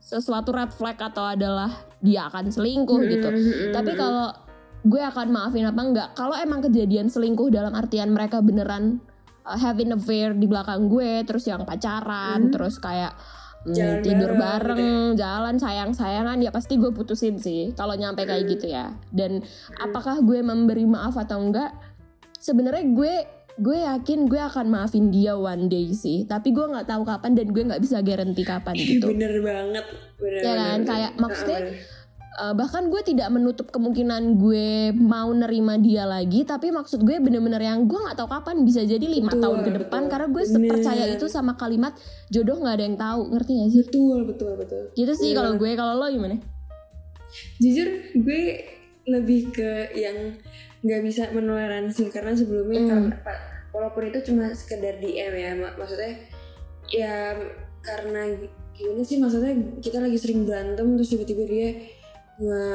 sesuatu 0.04 0.52
red 0.52 0.76
flag 0.76 1.00
atau 1.00 1.24
adalah 1.24 1.72
dia 2.04 2.28
akan 2.28 2.52
selingkuh 2.52 3.00
gitu. 3.08 3.30
Mm, 3.32 3.40
mm, 3.40 3.72
tapi 3.72 3.96
kalau 3.96 4.36
gue 4.84 5.00
akan 5.00 5.32
maafin 5.32 5.64
apa 5.64 5.80
enggak 5.80 6.10
kalau 6.12 6.36
emang 6.36 6.60
kejadian 6.60 7.08
selingkuh 7.08 7.48
dalam 7.48 7.72
artian 7.72 8.12
mereka 8.12 8.44
beneran 8.44 9.00
uh, 9.48 9.56
having 9.56 9.96
affair 9.96 10.36
di 10.36 10.44
belakang 10.44 10.92
gue 10.92 11.24
terus 11.24 11.48
yang 11.48 11.64
pacaran 11.64 12.48
Hmm. 12.48 12.52
terus 12.52 12.84
kayak 12.84 13.16
mm, 13.64 13.72
Jalan 13.72 14.04
tidur 14.04 14.32
bareng 14.36 14.44
bareng, 14.76 14.76
gitu 15.16 15.24
jalan 15.24 15.56
sayang-sayangan 15.56 16.38
ya 16.44 16.52
pasti 16.52 16.76
gue 16.76 16.92
putusin 16.92 17.40
sih 17.40 17.72
kalau 17.72 17.96
nyampe 17.96 18.28
kayak 18.28 18.44
Hmm. 18.44 18.52
gitu 18.60 18.66
ya. 18.68 18.92
Dan 19.08 19.40
apakah 19.80 20.20
gue 20.20 20.44
memberi 20.44 20.84
maaf 20.84 21.16
atau 21.16 21.40
enggak? 21.40 21.72
Sebenarnya 22.44 22.84
gue 22.92 23.14
gue 23.56 23.78
yakin 23.78 24.26
gue 24.26 24.42
akan 24.42 24.66
maafin 24.68 25.08
dia 25.08 25.34
one 25.34 25.68
day 25.68 25.94
sih 25.94 26.26
tapi 26.26 26.50
gue 26.50 26.64
nggak 26.64 26.86
tahu 26.86 27.04
kapan 27.04 27.32
dan 27.34 27.48
gue 27.48 27.64
nggak 27.64 27.80
bisa 27.80 28.02
garanti 28.02 28.42
kapan 28.42 28.74
gitu 28.76 29.06
bener 29.08 29.34
banget 29.40 29.86
bener, 30.18 30.42
Ya 30.42 30.54
kan, 30.54 30.80
bener. 30.80 30.90
kayak 30.90 31.12
maksudnya. 31.18 31.62
Uh, 32.34 32.50
bahkan 32.50 32.90
gue 32.90 32.98
tidak 33.06 33.30
menutup 33.30 33.70
kemungkinan 33.70 34.42
gue 34.42 34.90
mau 34.90 35.30
nerima 35.30 35.78
dia 35.78 36.02
lagi 36.04 36.42
tapi 36.42 36.74
maksud 36.74 37.06
gue 37.06 37.22
bener-bener 37.22 37.62
yang 37.62 37.86
gue 37.86 37.94
nggak 37.94 38.18
tahu 38.18 38.26
kapan 38.26 38.66
bisa 38.66 38.82
jadi 38.82 39.06
lima 39.06 39.30
Betul, 39.30 39.42
tahun 39.44 39.60
ke 39.62 39.72
depan 39.78 40.02
betul. 40.02 40.10
karena 40.10 40.28
gue 40.28 40.44
Bener. 40.50 40.70
percaya 40.74 41.06
itu 41.14 41.26
sama 41.30 41.54
kalimat 41.54 41.94
jodoh 42.28 42.58
nggak 42.58 42.74
ada 42.74 42.84
yang 42.84 42.98
tahu 42.98 43.22
ngerti 43.30 43.52
gak 43.54 43.70
sih 43.70 43.80
betul 43.86 44.18
betul 44.26 44.52
betul 44.58 44.82
gitu 44.92 45.14
sih 45.14 45.30
Iya. 45.30 45.38
kalau 45.38 45.52
gue 45.54 45.72
kalau 45.78 45.94
lo 45.94 46.10
gimana 46.10 46.42
jujur 47.60 47.88
gue 48.16 48.42
lebih 49.06 49.42
ke 49.52 49.72
yang 49.94 50.18
nggak 50.84 51.02
bisa 51.02 51.32
menoleransi 51.32 52.12
karena 52.12 52.32
sebelumnya 52.32 52.80
Hmm. 52.82 52.90
karena 52.90 53.16
walaupun 53.72 54.04
itu 54.06 54.20
cuma 54.26 54.52
sekedar 54.52 55.00
DM 55.00 55.34
ya 55.34 55.52
mak- 55.56 55.76
maksudnya 55.76 56.14
ya 56.86 57.34
karena 57.80 58.22
gi- 58.34 58.52
gimana 58.74 59.02
sih 59.02 59.18
maksudnya 59.18 59.52
kita 59.80 59.98
lagi 59.98 60.16
sering 60.16 60.44
berantem 60.44 60.86
terus 60.94 61.10
tiba-tiba 61.10 61.44
dia 61.44 61.70
nge 62.36 62.66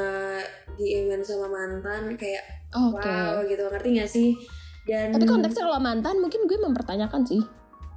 DM 0.75 1.21
sama 1.21 1.47
mantan 1.47 2.15
kayak 2.15 2.43
oke 2.71 2.97
wow 2.97 3.43
gitu 3.43 3.61
ngerti 3.63 3.89
gak 3.95 4.09
sih 4.09 4.29
dan 4.83 5.11
tapi 5.11 5.25
konteksnya 5.25 5.63
kalau 5.63 5.77
mantan 5.77 6.15
mungkin 6.17 6.45
gue 6.45 6.57
mempertanyakan 6.57 7.21
sih 7.23 7.41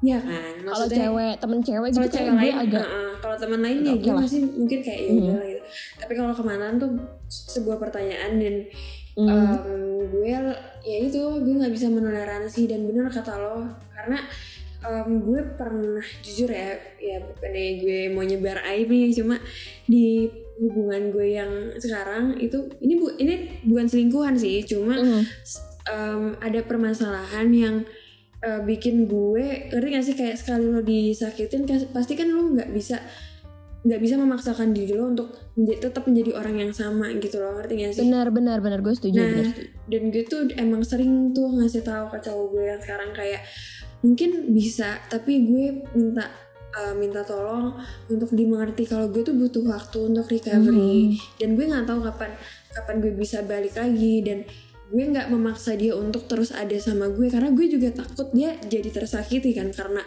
ya 0.02 0.18
kan 0.18 0.66
kalau 0.66 0.86
cewek 0.86 1.34
temen 1.38 1.58
cewek 1.60 1.88
gitu 1.90 2.08
cewek 2.10 2.34
lain 2.34 2.54
agak 2.60 2.82
uh-uh. 2.82 3.12
kalau 3.16 3.36
teman 3.38 3.60
lain 3.62 3.78
ya 3.80 3.92
Oke 3.92 4.02
gue 4.02 4.10
lah. 4.10 4.20
masih 4.20 4.40
mungkin 4.44 4.78
kayak 4.82 5.00
ya 5.00 5.08
Hmm. 5.08 5.22
gitu 5.22 5.60
tapi 5.96 6.12
kalau 6.12 6.32
kemanan 6.34 6.72
tuh 6.76 6.90
sebuah 7.28 7.78
pertanyaan 7.78 8.36
dan 8.36 8.54
hmm, 9.16 9.28
Em, 9.28 9.84
gue 10.08 10.28
ya 10.82 10.96
itu 10.98 11.20
gue 11.20 11.54
nggak 11.58 11.72
bisa 11.74 11.86
menoleransi 11.92 12.66
dan 12.66 12.88
bener 12.88 13.06
kata 13.12 13.38
lo 13.38 13.68
karena 13.92 14.18
em, 14.82 15.10
gue 15.22 15.40
pernah 15.54 16.04
jujur 16.24 16.50
ya 16.50 16.74
ya 16.98 17.22
bukannya 17.22 17.64
gue 17.82 18.00
mau 18.10 18.24
nyebar 18.24 18.64
aib 18.72 18.88
nih 18.90 19.14
cuma 19.14 19.38
di 19.86 20.26
hubungan 20.58 21.10
gue 21.10 21.28
yang 21.38 21.52
sekarang 21.78 22.38
itu 22.38 22.70
ini 22.80 22.94
bu 22.98 23.06
ini 23.18 23.34
bukan 23.66 23.86
selingkuhan 23.88 24.34
sih 24.36 24.62
cuma 24.66 24.94
Mm. 24.98 25.22
em, 25.90 26.22
ada 26.38 26.60
permasalahan 26.62 27.48
yang 27.50 27.76
eh, 28.42 28.58
bikin 28.62 29.06
gue 29.06 29.70
ngerti 29.70 29.88
gak 29.94 30.04
sih 30.04 30.16
kayak 30.18 30.34
sekali 30.34 30.66
lo 30.66 30.82
disakitin 30.82 31.62
pasti 31.94 32.18
kan 32.18 32.26
lo 32.26 32.50
nggak 32.54 32.74
bisa 32.74 32.98
nggak 33.82 33.98
bisa 33.98 34.14
memaksakan 34.14 34.70
diri 34.70 34.94
lo 34.94 35.10
untuk 35.10 35.34
menja- 35.58 35.82
tetap 35.82 36.06
menjadi 36.06 36.38
orang 36.38 36.54
yang 36.54 36.72
sama 36.72 37.10
gitu 37.18 37.42
loh 37.42 37.58
ngerti 37.58 37.74
gak 37.82 37.92
sih? 37.98 38.06
Benar 38.06 38.30
benar 38.30 38.58
benar. 38.62 38.78
Gue 38.78 38.94
setuju 38.94 39.18
Nah, 39.18 39.30
benar 39.30 39.54
dan 39.90 40.02
gue 40.14 40.22
tuh 40.24 40.46
emang 40.54 40.82
sering 40.86 41.34
tuh 41.34 41.50
ngasih 41.50 41.82
tahu 41.82 42.06
ke 42.14 42.18
cowok 42.22 42.46
gue 42.54 42.64
yang 42.64 42.80
sekarang 42.80 43.10
kayak 43.10 43.42
mungkin 44.02 44.54
bisa 44.54 44.98
tapi 45.10 45.46
gue 45.46 45.66
minta 45.98 46.30
uh, 46.78 46.94
minta 46.94 47.22
tolong 47.26 47.74
untuk 48.06 48.30
dimengerti 48.32 48.86
kalau 48.86 49.10
gue 49.10 49.22
tuh 49.22 49.34
butuh 49.34 49.62
waktu 49.66 49.98
untuk 50.10 50.26
recovery. 50.30 51.14
Hmm. 51.14 51.38
dan 51.42 51.48
gue 51.58 51.64
nggak 51.66 51.86
tahu 51.86 52.00
kapan 52.06 52.30
kapan 52.72 52.96
gue 53.02 53.12
bisa 53.14 53.44
balik 53.44 53.74
lagi 53.76 54.14
dan 54.24 54.38
gue 54.92 55.04
nggak 55.08 55.32
memaksa 55.32 55.72
dia 55.72 55.96
untuk 55.96 56.28
terus 56.28 56.52
ada 56.52 56.76
sama 56.76 57.08
gue 57.08 57.32
karena 57.32 57.48
gue 57.48 57.64
juga 57.64 57.96
takut 57.96 58.28
dia 58.36 58.60
jadi 58.60 58.92
tersakiti 58.92 59.56
kan 59.56 59.72
karena 59.72 60.04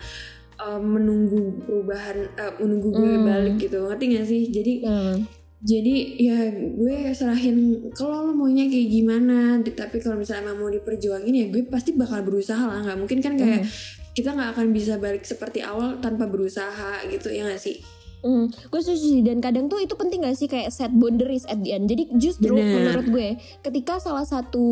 uh, 0.58 0.78
menunggu 0.78 1.62
perubahan 1.62 2.28
uh, 2.34 2.54
menunggu 2.58 2.90
gue 2.90 3.12
Hmm. 3.14 3.26
balik 3.26 3.56
gitu 3.58 3.78
ngerti 3.82 4.06
gak 4.12 4.26
sih 4.26 4.44
jadi 4.50 4.74
Hmm. 4.84 5.16
jadi 5.62 5.96
ya 6.16 6.38
gue 6.52 6.96
serahin 7.12 7.58
kalau 7.92 8.26
lo 8.26 8.32
maunya 8.32 8.66
kayak 8.66 8.90
gimana 8.92 9.40
tapi 9.66 9.98
kalau 9.98 10.16
misalnya 10.16 10.48
emang 10.48 10.62
mau 10.62 10.70
diperjuangin 10.70 11.34
ya 11.34 11.46
gue 11.48 11.66
pasti 11.66 11.92
bakal 11.92 12.22
berusaha 12.22 12.60
lah 12.60 12.82
nggak 12.82 12.98
mungkin 12.98 13.20
kan 13.20 13.34
kayak 13.34 13.66
kita 14.14 14.32
nggak 14.32 14.54
akan 14.54 14.72
bisa 14.72 14.96
balik 14.96 15.24
seperti 15.24 15.60
awal 15.60 15.98
tanpa 16.00 16.24
berusaha 16.26 17.04
gitu 17.08 17.30
ya 17.30 17.46
nggak 17.46 17.60
sih 17.60 17.80
Hmm, 18.22 18.50
gue 18.50 18.80
setuju 18.82 18.98
sih 18.98 19.22
dan 19.22 19.38
kadang 19.38 19.70
tuh 19.70 19.78
itu 19.78 19.94
penting 19.94 20.26
gak 20.26 20.34
sih 20.34 20.50
kayak 20.50 20.74
set 20.74 20.90
boundaries 20.90 21.46
at 21.46 21.62
the 21.62 21.78
end. 21.78 21.86
Jadi 21.86 22.10
justru 22.18 22.58
Bener. 22.58 22.74
menurut 22.74 23.06
gue 23.06 23.28
ketika 23.62 24.02
salah 24.02 24.26
satu 24.26 24.66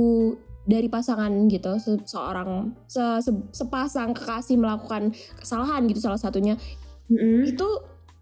dari 0.64 0.88
pasangan 0.88 1.32
gitu 1.52 1.76
se- 1.76 2.04
seorang 2.08 2.72
se- 2.88 3.22
se- 3.24 3.48
sepasang 3.52 4.16
kekasih 4.16 4.56
melakukan 4.56 5.12
kesalahan 5.36 5.84
gitu 5.92 6.00
salah 6.00 6.20
satunya 6.20 6.56
Mm-mm. 7.12 7.44
itu 7.44 7.68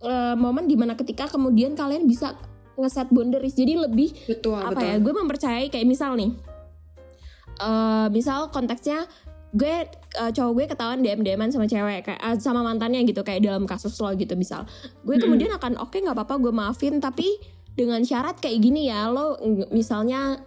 eh, 0.01 0.33
momen 0.33 0.65
di 0.65 0.73
mana 0.73 0.97
ketika 0.97 1.29
kemudian 1.29 1.77
kalian 1.77 2.09
bisa 2.09 2.33
ngeset 2.77 3.13
boundaries 3.13 3.53
jadi 3.53 3.77
lebih 3.85 4.09
betul 4.25 4.57
apa 4.57 4.73
betul 4.73 4.89
ya 4.89 4.95
gue 4.97 5.13
mempercayai 5.13 5.67
kayak 5.69 5.85
misal 5.85 6.17
nih 6.17 6.33
eh 7.61 8.07
misal 8.09 8.49
konteksnya 8.49 9.05
gue 9.53 9.85
eh, 9.91 10.31
cowok 10.33 10.51
gue 10.57 10.65
ketahuan 10.65 10.99
dm 11.05 11.21
dman 11.21 11.53
sama 11.53 11.69
cewek 11.69 12.09
kayak 12.09 12.21
eh, 12.23 12.37
sama 12.41 12.65
mantannya 12.65 13.05
gitu 13.05 13.21
kayak 13.21 13.45
dalam 13.45 13.69
kasus 13.69 13.93
lo 14.01 14.09
gitu 14.17 14.33
misal 14.33 14.65
gue 15.05 15.13
Mm-mm. 15.13 15.21
kemudian 15.21 15.51
akan 15.53 15.77
oke 15.77 15.93
nggak 15.93 16.17
apa-apa 16.17 16.41
gue 16.41 16.53
maafin 16.55 16.97
tapi 16.97 17.27
dengan 17.77 18.01
syarat 18.01 18.41
kayak 18.41 18.57
gini 18.63 18.89
ya 18.89 19.07
lo 19.13 19.37
misalnya 19.69 20.41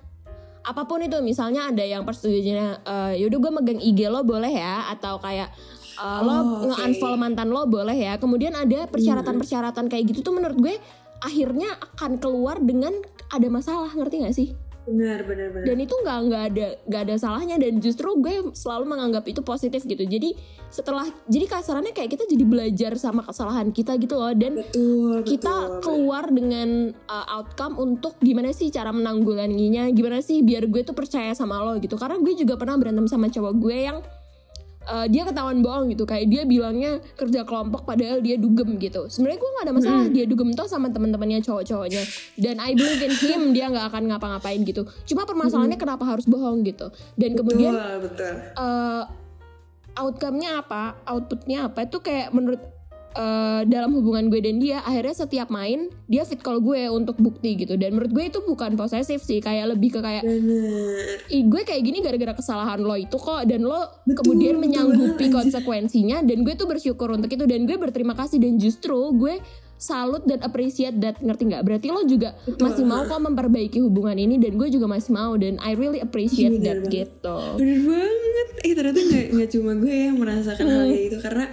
apa 0.64 0.88
pun 0.88 1.04
itu 1.04 1.20
misalnya 1.20 1.68
ada 1.68 1.84
yang 1.84 2.08
persetujuannya 2.08 2.68
eh, 2.82 3.12
yaudah 3.20 3.38
gue 3.38 3.52
megang 3.52 3.80
ig 3.80 4.00
lo 4.08 4.24
boleh 4.24 4.48
ya 4.48 4.88
atau 4.96 5.20
kayak 5.20 5.52
lo 5.94 6.26
Oh, 6.26 6.42
oke. 6.42 6.74
nge-unfollow 6.74 7.14
mantan 7.14 7.54
lo 7.54 7.70
boleh 7.70 7.94
ya 7.94 8.18
kemudian 8.18 8.56
ada 8.58 8.90
persyaratan-persyaratan 8.90 9.86
kayak 9.86 10.10
gitu 10.10 10.26
tuh 10.26 10.34
menurut 10.34 10.58
gue 10.58 10.74
akhirnya 11.22 11.70
akan 11.94 12.18
keluar 12.18 12.58
dengan 12.58 12.92
ada 13.30 13.46
masalah 13.46 13.94
ngerti 13.94 14.16
gak 14.26 14.34
sih 14.34 14.48
benar 14.84 15.24
benar 15.24 15.48
benar. 15.52 15.66
Dan 15.66 15.76
itu 15.80 15.94
nggak 15.96 16.18
nggak 16.28 16.42
ada 16.52 16.66
nggak 16.84 17.02
ada 17.08 17.14
salahnya 17.16 17.56
dan 17.56 17.80
justru 17.80 18.08
gue 18.20 18.52
selalu 18.52 18.84
menganggap 18.84 19.24
itu 19.24 19.40
positif 19.40 19.84
gitu. 19.88 20.04
Jadi 20.04 20.36
setelah 20.68 21.08
jadi 21.28 21.46
kasarannya 21.48 21.96
kayak 21.96 22.18
kita 22.18 22.24
jadi 22.28 22.44
belajar 22.44 22.92
sama 23.00 23.24
kesalahan 23.24 23.72
kita 23.72 23.96
gitu 23.96 24.20
loh. 24.20 24.32
Dan 24.36 24.60
betul 24.60 25.24
kita 25.24 25.80
betul. 25.80 25.80
keluar 25.80 26.28
dengan 26.28 26.92
uh, 27.08 27.26
outcome 27.40 27.80
untuk 27.80 28.20
gimana 28.20 28.52
sih 28.52 28.68
cara 28.68 28.92
menanggulanginya 28.92 29.88
gimana 29.92 30.20
sih 30.20 30.44
biar 30.44 30.68
gue 30.68 30.84
tuh 30.84 30.96
percaya 30.96 31.32
sama 31.32 31.64
lo 31.64 31.80
gitu. 31.80 31.96
Karena 31.96 32.20
gue 32.20 32.34
juga 32.36 32.60
pernah 32.60 32.76
berantem 32.76 33.08
sama 33.08 33.32
cowok 33.32 33.54
gue 33.56 33.78
yang 33.88 33.98
uh, 34.88 35.06
dia 35.08 35.22
ketahuan 35.24 35.60
bohong 35.60 35.92
gitu. 35.92 36.04
Kayak 36.04 36.26
dia 36.30 36.42
bilangnya 36.44 37.00
kerja 37.14 37.44
kelompok 37.44 37.84
padahal 37.84 38.20
dia 38.20 38.36
dugem 38.36 38.76
gitu. 38.80 39.08
Sebenarnya 39.08 39.38
gue 39.40 39.50
nggak 39.50 39.64
ada 39.64 39.74
masalah 39.74 40.04
dia 40.10 40.24
dugem 40.24 40.50
tuh 40.52 40.66
sama 40.68 40.90
teman-temannya 40.90 41.40
cowok-cowoknya. 41.44 42.02
Dan 42.36 42.60
I 42.60 42.76
believe 42.76 43.02
in 43.04 43.14
him 43.14 43.42
dia 43.56 43.70
nggak 43.70 43.92
akan 43.92 44.02
ngapa-ngapain 44.12 44.60
gitu. 44.64 44.88
Cuma 45.08 45.24
permasalahannya 45.24 45.78
kenapa 45.78 46.04
harus 46.04 46.28
bohong 46.28 46.64
gitu. 46.64 46.88
Dan 47.16 47.36
kemudian 47.38 47.72
betul 47.74 47.98
betul. 48.10 48.34
eh 48.58 49.04
outcome-nya 49.94 50.58
apa, 50.58 50.98
outputnya 51.06 51.70
apa 51.70 51.86
itu 51.86 52.02
kayak 52.02 52.34
menurut 52.34 52.73
eh, 53.14 53.62
dalam 53.64 53.90
hubungan 53.92 54.26
gue 54.26 54.38
dan 54.38 54.58
dia 54.58 54.78
akhirnya 54.80 55.14
setiap 55.16 55.48
main 55.48 55.86
dia 56.04 56.22
fit 56.22 56.38
call 56.38 56.58
gue 56.58 56.86
untuk 56.88 57.16
bukti 57.16 57.56
gitu. 57.56 57.74
Dan 57.74 57.94
menurut 57.94 58.10
gue 58.10 58.24
itu 58.26 58.38
bukan 58.40 58.74
posesif 58.74 59.20
sih 59.20 59.38
kayak 59.38 59.72
lebih 59.72 59.94
ke 59.94 60.00
kayak 60.00 60.22
Ih, 61.26 61.44
gue 61.44 61.62
kayak 61.62 61.80
gini 61.80 61.98
gara-gara 61.98 62.32
kesalahan 62.32 62.78
lo 62.78 62.94
itu 62.94 63.14
kok 63.14 63.44
dan 63.44 63.62
lo 63.62 63.86
Betul, 64.02 64.18
kemudian 64.20 64.56
betul 64.56 64.62
menyanggupi 64.62 65.24
anjir. 65.24 65.34
konsekuensinya. 65.34 66.18
Dan 66.20 66.42
gue 66.42 66.54
tuh 66.54 66.66
bersyukur 66.66 67.08
untuk 67.10 67.28
itu 67.28 67.44
dan 67.44 67.64
gue 67.64 67.74
berterima 67.74 68.12
kasih. 68.12 68.36
Dan 68.36 68.58
justru 68.58 68.94
gue 69.12 69.38
salut 69.74 70.22
dan 70.22 70.40
appreciate 70.40 70.96
that 70.96 71.18
ngerti 71.18 71.46
nggak? 71.46 71.62
Berarti 71.62 71.86
lo 71.88 72.02
juga 72.04 72.32
Betul. 72.42 72.62
masih 72.62 72.84
mau 72.84 73.04
kok 73.04 73.20
memperbaiki 73.20 73.78
hubungan 73.78 74.16
ini 74.16 74.38
dan 74.38 74.54
gue 74.54 74.68
juga 74.68 74.86
masih 74.86 75.12
mau 75.12 75.34
dan 75.34 75.58
I 75.58 75.74
really 75.74 75.98
appreciate 75.98 76.54
Bener 76.54 76.64
that 76.64 76.78
banget. 76.82 76.94
gitu. 77.10 77.38
Bener 77.58 77.78
banget. 77.82 78.48
Eh 78.62 78.72
ternyata 78.72 79.00
nggak 79.00 79.24
nggak 79.34 79.48
cuma 79.50 79.72
gue 79.76 79.94
yang 79.94 80.16
merasakan 80.16 80.64
hal 80.64 80.86
itu 80.88 81.18
karena 81.20 81.46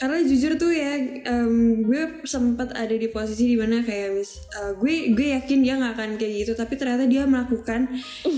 karena 0.00 0.16
jujur 0.22 0.56
tuh 0.56 0.72
ya 0.72 0.96
em, 1.22 1.52
gue 1.82 2.00
sempat 2.24 2.72
ada 2.72 2.90
di 2.90 3.04
posisi 3.06 3.44
di 3.46 3.54
mana 3.54 3.80
kayak 3.80 4.16
mis 4.16 4.40
eh, 4.50 4.72
gue 4.74 4.94
gue 5.12 5.26
yakin 5.34 5.58
dia 5.60 5.76
nggak 5.76 5.92
akan 5.92 6.10
kayak 6.16 6.32
gitu 6.40 6.52
tapi 6.54 6.74
ternyata 6.74 7.04
dia 7.04 7.22
melakukan 7.22 7.84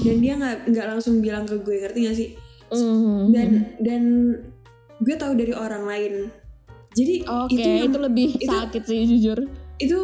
dan 0.02 0.16
dia 0.18 0.34
nggak 0.34 0.56
nggak 0.68 0.86
langsung 0.88 1.18
bilang 1.18 1.44
ke 1.44 1.56
gue 1.56 1.76
ngerti 1.78 2.00
gak 2.02 2.16
sih 2.16 2.30
Mhm. 2.68 3.30
dan 3.30 3.50
dan 3.78 4.02
gue 4.98 5.14
tahu 5.14 5.34
dari 5.34 5.52
orang 5.52 5.84
lain 5.84 6.14
jadi 6.90 7.20
Oke, 7.24 7.52
itu 7.52 7.60
itu, 7.60 7.68
yang- 7.86 8.00
lebih 8.02 8.28
itu- 8.34 8.48
sakit 8.48 8.82
sih 8.82 9.00
jujur. 9.06 9.38
itu 9.78 9.98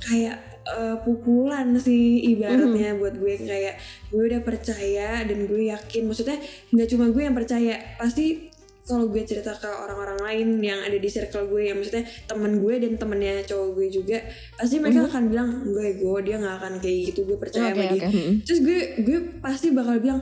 kayak 0.00 0.36
eh, 0.62 0.96
pukulan 1.00 1.72
sih 1.74 2.20
ibaratnya 2.28 2.92
buat 2.94 3.16
gue 3.16 3.34
kayak 3.40 3.74
gue 4.06 4.22
udah 4.22 4.40
percaya 4.40 5.24
dan 5.24 5.38
gue 5.44 5.62
yakin 5.66 6.02
maksudnya 6.04 6.36
nggak 6.68 6.86
cuma 6.86 7.08
gue 7.08 7.22
yang 7.22 7.32
percaya 7.32 7.74
pasti 7.96 8.49
kalau 8.90 9.06
gue 9.06 9.22
cerita 9.22 9.54
ke 9.54 9.64
orang-orang 9.66 10.18
lain 10.18 10.48
yang 10.60 10.80
ada 10.80 10.94
di 10.94 11.06
circle 11.06 11.46
gue 11.46 11.62
yang 11.64 11.78
maksudnya 11.78 12.02
temen 12.24 12.58
gue 12.58 12.74
dan 12.76 12.92
temennya 12.96 13.40
cowok 13.44 13.68
gue 13.72 13.86
juga 13.88 14.18
pasti 14.52 14.76
mereka 14.76 15.06
akan 15.06 15.22
bilang 15.26 15.48
gue 15.64 15.86
gue 15.96 16.18
dia 16.20 16.36
nggak 16.36 16.56
akan 16.56 16.72
kayak 16.76 16.98
gitu 17.08 17.20
gue 17.24 17.36
percaya 17.36 17.70
Oke 17.70 17.78
sama 17.78 17.84
dia 17.88 18.00
oke. 18.00 18.08
hmm. 18.10 18.34
terus 18.42 18.60
gue 18.60 18.78
gue 19.00 19.18
pasti 19.38 19.66
bakal 19.70 19.96
bilang 19.98 20.20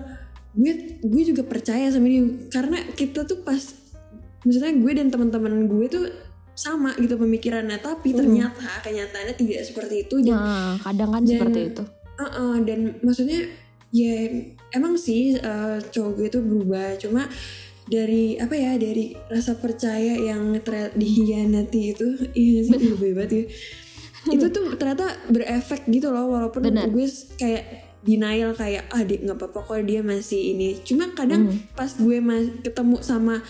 gue 0.51 0.73
gue 1.01 1.23
juga 1.25 1.43
percaya 1.43 1.89
sama 1.89 2.07
dia 2.07 2.21
karena 2.49 2.79
kita 2.93 3.25
tuh 3.25 3.41
pas 3.41 3.63
maksudnya 4.41 4.73
gue 4.75 4.93
dan 4.95 5.09
teman-teman 5.09 5.67
gue 5.67 5.87
tuh 5.89 6.05
sama 6.53 6.91
gitu 6.97 7.15
pemikirannya 7.17 7.79
tapi 7.79 8.11
Hmm. 8.11 8.19
ternyata 8.21 8.67
kenyataannya 8.81 9.35
tidak 9.35 9.63
seperti 9.63 10.05
itu 10.05 10.21
dan 10.21 10.35
Nah, 10.35 10.75
kadang 10.77 11.11
kan 11.11 11.23
Dan- 11.23 11.31
seperti 11.33 11.61
itu. 11.69 11.83
uh-uh, 12.17 12.55
dan 12.63 12.79
maksudnya 13.01 13.41
ya 13.89 14.15
emang 14.71 14.95
sih 14.95 15.33
uh, 15.35 15.79
cowok 15.81 16.13
gue 16.15 16.29
tuh 16.29 16.43
berubah 16.43 16.99
cuma 16.99 17.25
dari 17.89 18.37
apa 18.37 18.53
ya 18.53 18.77
dari 18.77 19.17
rasa 19.27 19.57
percaya 19.57 20.15
yang 20.15 20.53
dihianati 20.95 21.81
itu 21.97 22.09
iya 22.37 22.61
sih 22.63 22.77
lebih 22.77 23.17
banget 23.17 23.33
ya 23.33 23.45
itu 24.29 24.47
tuh 24.53 24.77
ternyata 24.77 25.09
berefek 25.27 25.89
gitu 25.89 26.13
loh 26.13 26.29
walaupun 26.29 26.69
Benar. 26.69 26.93
gue 26.93 27.07
kayak 27.37 27.65
denial 27.99 28.53
kayak 28.53 28.87
ah 28.93 29.03
dia 29.03 29.19
nggak 29.19 29.41
apa-apa 29.41 29.61
kok 29.65 29.83
dia 29.83 30.01
masih 30.05 30.55
ini 30.55 30.79
cuma 30.85 31.11
kadang 31.13 31.49
Hmm. 31.49 31.59
pas 31.75 31.91
gue 31.91 32.19
mas 32.21 32.47
ketemu 32.61 32.97
sama 33.01 33.41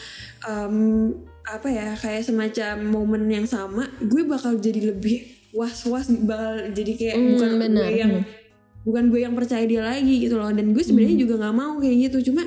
em, 0.42 1.12
apa 1.45 1.68
ya 1.68 1.92
kayak 1.97 2.23
semacam 2.25 2.75
momen 2.85 3.28
yang 3.28 3.47
sama 3.49 3.88
gue 3.99 4.23
bakal 4.25 4.57
jadi 4.57 4.92
lebih 4.92 5.25
was-was 5.50 6.09
bakal 6.25 6.62
jadi 6.71 6.92
kayak 6.95 7.16
Hmm, 7.16 7.28
bukan 7.35 7.50
benar, 7.59 7.88
gue 7.88 7.97
yang 7.97 8.12
benar. 8.23 8.47
Bukan 8.88 9.04
gue 9.07 9.21
yang 9.21 9.33
percaya 9.33 9.62
dia 9.62 9.85
lagi 9.85 10.18
gitu 10.18 10.35
loh 10.35 10.49
dan 10.49 10.73
gue 10.73 10.80
sebenarnya 10.80 11.14
Hmm. 11.14 11.23
juga 11.23 11.35
nggak 11.38 11.54
mau 11.54 11.73
kayak 11.76 11.97
gitu 12.09 12.18
cuma 12.26 12.42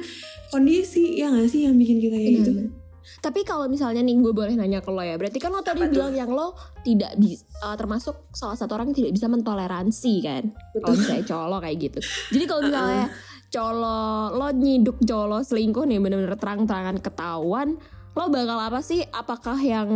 kondisi 0.47 1.15
ya 1.15 1.29
nggak 1.29 1.47
sih 1.47 1.61
yang 1.63 1.75
bikin 1.75 1.97
kita 1.99 2.15
kayak 2.15 2.33
gitu 2.35 2.51
Benar. 2.53 2.79
Tapi 3.19 3.41
kalau 3.43 3.65
misalnya 3.65 4.01
nih 4.01 4.13
gue 4.15 4.29
boleh 4.31 4.53
nanya 4.55 4.77
ke 4.79 4.89
lo 4.89 4.97
ya, 4.99 5.13
berarti 5.13 5.37
kan 5.37 5.49
lo 5.49 5.61
tadi 5.61 5.77
Apa 5.79 5.87
tuh? 5.87 5.93
bilang 5.95 6.13
yang 6.15 6.29
lo 6.29 6.53
tidak 6.81 7.13
bisa 7.15 7.45
termasuk 7.75 8.29
salah 8.31 8.53
satu 8.53 8.73
orang 8.73 8.89
yang 8.89 8.97
tidak 8.99 9.13
bisa 9.13 9.27
mentoleransi 9.27 10.13
kan, 10.21 10.43
kalau 10.75 10.95
misalnya 10.95 11.23
cowok 11.23 11.45
lo 11.47 11.57
kayak 11.59 11.77
gitu. 11.81 11.99
Jadi 12.31 12.45
kalau 12.45 12.61
misalnya 12.63 13.05
cowok 13.47 13.73
lo, 13.75 13.99
lo 14.31 14.47
nyiduk 14.51 14.97
cowok 14.99 15.25
lo 15.27 15.37
selingkuh 15.39 15.83
nih 15.83 15.97
bener-bener 15.97 16.33
terang-terangan 16.35 16.97
ketahuan, 16.99 17.67
lo 18.11 18.23
bakal 18.27 18.57
apa 18.59 18.79
sih? 18.79 19.01
Apakah 19.03 19.57
yang 19.59 19.89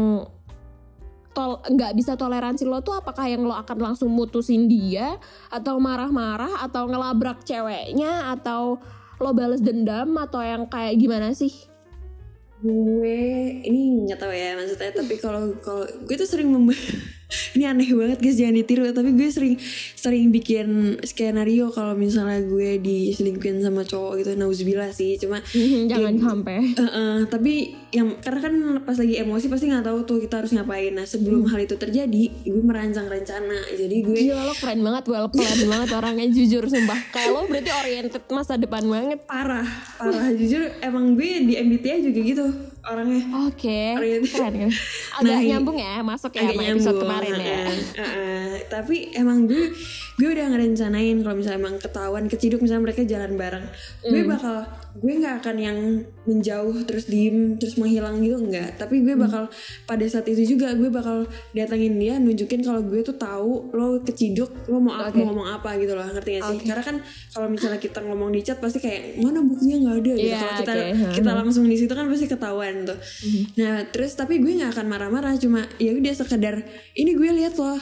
tol 1.36 1.60
nggak 1.60 1.94
bisa 2.00 2.16
toleransi 2.16 2.64
lo 2.64 2.80
tuh 2.80 2.96
apakah 2.96 3.28
yang 3.28 3.44
lo 3.44 3.52
akan 3.52 3.92
langsung 3.92 4.08
mutusin 4.10 4.72
dia 4.72 5.20
atau 5.52 5.78
marah-marah 5.78 6.64
atau 6.64 6.88
ngelabrak 6.88 7.44
ceweknya 7.44 8.32
atau 8.32 8.80
lo 9.20 9.32
bales 9.36 9.60
dendam 9.60 10.16
atau 10.16 10.40
yang 10.40 10.64
kayak 10.68 10.96
gimana 10.96 11.36
sih? 11.36 11.52
gue 12.66 13.20
ini 13.68 14.08
nggak 14.08 14.18
tahu 14.18 14.34
ya 14.34 14.56
maksudnya 14.58 14.90
tapi 14.96 15.20
kalau 15.22 15.54
kalau 15.62 15.86
gue 15.86 16.16
tuh 16.16 16.26
sering 16.26 16.50
memba 16.50 16.74
ini 17.58 17.64
aneh 17.66 17.90
banget 17.90 18.20
guys 18.22 18.38
jangan 18.38 18.56
ditiru 18.62 18.84
tapi 18.94 19.10
gue 19.18 19.30
sering 19.34 19.56
sering 19.98 20.30
bikin 20.30 21.00
skenario 21.02 21.74
kalau 21.74 21.98
misalnya 21.98 22.38
gue 22.46 22.78
diselingkuhin 22.78 23.66
sama 23.66 23.82
cowok 23.82 24.22
gitu 24.22 24.32
nauzubillah 24.38 24.94
sih 24.94 25.18
cuma 25.18 25.42
jangan 25.90 26.16
sampai. 26.22 26.58
Eh, 26.76 26.84
eh, 26.86 27.18
tapi 27.26 27.54
yang 27.90 28.20
karena 28.22 28.40
kan 28.46 28.54
pas 28.86 28.98
lagi 29.00 29.16
emosi 29.18 29.46
pasti 29.50 29.66
nggak 29.72 29.86
tahu 29.86 30.00
tuh 30.06 30.18
kita 30.22 30.44
harus 30.44 30.52
ngapain. 30.54 30.94
Nah 30.94 31.08
sebelum 31.08 31.50
hal 31.50 31.66
itu 31.66 31.76
terjadi 31.80 32.24
gue 32.46 32.64
merancang 32.64 33.10
rencana 33.10 33.58
jadi 33.74 33.96
gue 34.06 34.20
Gila 34.30 34.44
lo 34.46 34.54
keren 34.54 34.80
banget, 34.86 35.04
well 35.10 35.28
planned 35.32 35.66
banget 35.74 35.90
orangnya 35.96 36.28
jujur 36.30 36.64
sumpah. 36.70 37.00
Kayak 37.10 37.30
lo 37.34 37.42
berarti 37.50 37.72
oriented 37.74 38.24
masa 38.30 38.54
depan 38.60 38.84
banget. 38.86 39.20
Parah 39.26 39.66
parah. 39.98 40.30
Jujur 40.36 40.62
emang 40.84 41.18
gue 41.18 41.50
di 41.50 41.54
MBTI 41.58 42.06
juga 42.06 42.20
gitu 42.22 42.46
orangnya 42.86 43.22
Oke, 43.46 43.82
Oriented. 43.98 44.32
keren 44.32 44.54
kan 44.56 44.72
Agak 45.16 45.26
Nah, 45.26 45.42
nyambung 45.42 45.78
ya, 45.78 45.94
masuk 46.02 46.32
ya 46.32 46.42
sama 46.46 46.62
episode 46.62 46.70
nyambung, 46.70 47.02
kemarin 47.02 47.34
ya 47.36 47.46
eh, 47.46 47.66
eh, 47.66 47.82
eh. 48.00 48.50
tapi 48.68 48.96
emang 49.12 49.46
gue 49.46 49.74
gue 50.16 50.30
udah 50.30 50.48
ngerencanain 50.48 51.18
kalau 51.20 51.36
misalnya 51.36 51.60
emang 51.60 51.76
ketahuan 51.76 52.26
keciduk 52.26 52.60
misalnya 52.60 52.84
mereka 52.84 53.04
jalan 53.04 53.36
bareng 53.36 53.66
gue 54.02 54.16
Hmm. 54.18 54.32
bakal 54.32 54.56
gue 54.96 55.12
nggak 55.14 55.36
akan 55.38 55.56
yang 55.58 55.78
menjauh 56.24 56.72
terus 56.82 57.06
diem 57.06 57.38
terus 57.56 57.76
menghilang 57.76 58.18
gitu 58.18 58.40
enggak 58.40 58.76
tapi 58.76 59.02
gue 59.02 59.12
Hmm. 59.12 59.22
bakal 59.22 59.44
pada 59.84 60.06
saat 60.06 60.24
itu 60.26 60.48
juga 60.50 60.72
gue 60.72 60.88
bakal 60.90 61.28
datangin 61.52 61.96
dia 61.96 62.16
nunjukin 62.16 62.60
kalau 62.60 62.80
gue 62.82 63.02
tuh 63.02 63.14
tahu 63.14 63.70
lo 63.72 64.00
keciduk 64.02 64.48
lo 64.66 64.80
mau 64.80 64.96
apa 64.96 65.12
Oke. 65.12 65.20
mau 65.20 65.26
ngomong 65.30 65.48
apa 65.52 65.76
gitu 65.76 65.92
loh 65.92 66.06
ngerti 66.06 66.30
gak 66.34 66.44
sih 66.46 66.58
Oke. 66.58 66.66
karena 66.66 66.84
kan 66.86 66.96
kalau 67.30 67.48
misalnya 67.48 67.78
kita 67.78 68.00
ngomong 68.02 68.30
di 68.30 68.42
chat 68.42 68.58
pasti 68.58 68.80
kayak 68.80 69.02
mana 69.18 69.40
buktinya 69.42 69.78
nggak 69.82 69.96
ada 69.98 70.12
gitu 70.14 70.26
Iya, 70.26 70.38
kalau 70.38 70.54
kita 70.58 70.74
oke. 70.74 71.12
kita 71.14 71.32
langsung 71.34 71.64
di 71.66 71.76
situ 71.76 71.92
kan 71.92 72.08
pasti 72.08 72.26
ketahuan 72.26 72.76
tuh 72.84 72.98
Mhm. 73.22 73.44
nah 73.58 73.76
terus 73.86 74.12
tapi 74.14 74.40
gue 74.40 74.52
nggak 74.54 74.72
akan 74.72 74.86
marah-marah 74.86 75.36
cuma 75.36 75.60
ya 75.76 75.92
udah 75.92 76.14
sekedar 76.14 76.64
ini 76.94 77.12
gue 77.14 77.30
lihat 77.36 77.56
loh 77.56 77.76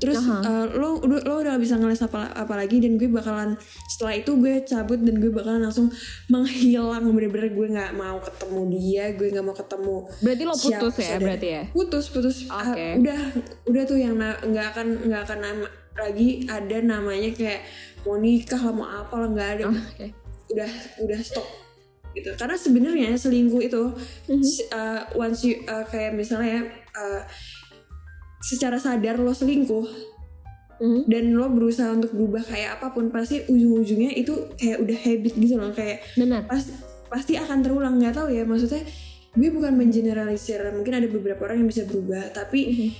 terus 0.00 0.16
Aha. 0.18 0.40
eh, 0.40 0.66
lo 0.74 0.96
udah 0.96 1.20
lo 1.22 1.34
udah 1.38 1.54
bisa 1.54 1.76
ngeles 1.76 2.00
apa 2.00 2.32
apa 2.32 2.54
lagi 2.54 2.80
dan 2.80 2.96
gue 2.96 3.06
bakalan 3.06 3.52
setelah 3.86 4.16
itu 4.16 4.32
gue 4.34 4.64
cabut 4.64 4.96
dan 4.96 5.14
gue 5.14 5.28
bakalan 5.28 5.60
langsung 5.60 5.92
menghilang 6.26 7.04
bener-bener 7.06 7.50
gue 7.50 7.66
nggak 7.70 7.92
mau 7.92 8.16
ketemu 8.18 8.60
dia 8.70 9.04
gue 9.12 9.28
nggak 9.28 9.44
mau 9.44 9.52
ketemu 9.52 9.96
Berarti 10.18 10.42
lo 10.42 10.54
putus 10.54 10.94
ya 10.94 11.04
saudara. 11.06 11.20
berarti 11.22 11.48
ya 11.48 11.62
putus 11.70 12.04
putus 12.08 12.36
Ah, 12.46 12.64
Oke. 12.66 12.86
udah 12.98 13.20
udah 13.66 13.82
tuh 13.84 13.98
yang 13.98 14.16
nggak 14.16 14.66
akan 14.70 14.86
nggak 15.04 15.22
akan 15.22 15.38
nama- 15.38 15.74
lagi 15.92 16.28
ada 16.46 16.76
namanya 16.80 17.28
kayak 17.30 17.60
mau 18.00 18.16
nikah 18.16 18.56
lah 18.58 18.72
mau 18.72 18.88
apa 18.88 19.14
lah 19.16 19.28
nggak 19.28 19.48
ada 19.54 19.64
Oh, 19.66 19.76
Oke 19.76 20.08
udah 20.48 20.70
udah 20.98 21.20
stop 21.20 21.46
gitu 22.10 22.26
karena 22.34 22.56
sebenarnya 22.56 23.14
selingkuh 23.14 23.60
itu 23.60 23.82
Mhm. 24.26 24.40
s- 24.40 24.66
uh, 24.68 24.98
once 25.14 25.44
you 25.44 25.62
uh, 25.64 25.84
kayak 25.84 26.10
misalnya 26.12 26.58
ya 26.58 26.62
uh, 26.92 27.22
secara 28.40 28.76
sadar 28.76 29.16
lo 29.16 29.30
selingkuh 29.30 29.86
Mhm. 30.80 31.00
dan 31.06 31.36
lo 31.36 31.52
berusaha 31.52 31.92
untuk 31.92 32.10
berubah 32.10 32.40
kayak 32.40 32.80
apa 32.80 32.88
pun 32.90 33.12
pasti 33.12 33.44
ujung-ujungnya 33.44 34.16
itu 34.16 34.32
kayak 34.56 34.80
udah 34.80 34.96
habit 34.96 35.32
gitu 35.36 35.54
loh. 35.54 35.70
Kayak 35.70 36.00
Benar. 36.16 36.48
pas 36.48 36.64
pasti 37.06 37.36
akan 37.36 37.60
terulang 37.60 38.00
nggak 38.00 38.16
tahu 38.16 38.32
ya. 38.32 38.48
Maksudnya 38.48 38.80
gue 39.30 39.50
bukan 39.50 39.76
mengeneralisir 39.76 40.56
mungkin 40.72 40.96
ada 40.96 41.06
beberapa 41.06 41.44
orang 41.44 41.62
yang 41.62 41.68
bisa 41.68 41.84
berubah 41.84 42.32
tapi 42.32 42.60
Mhm. 42.66 42.90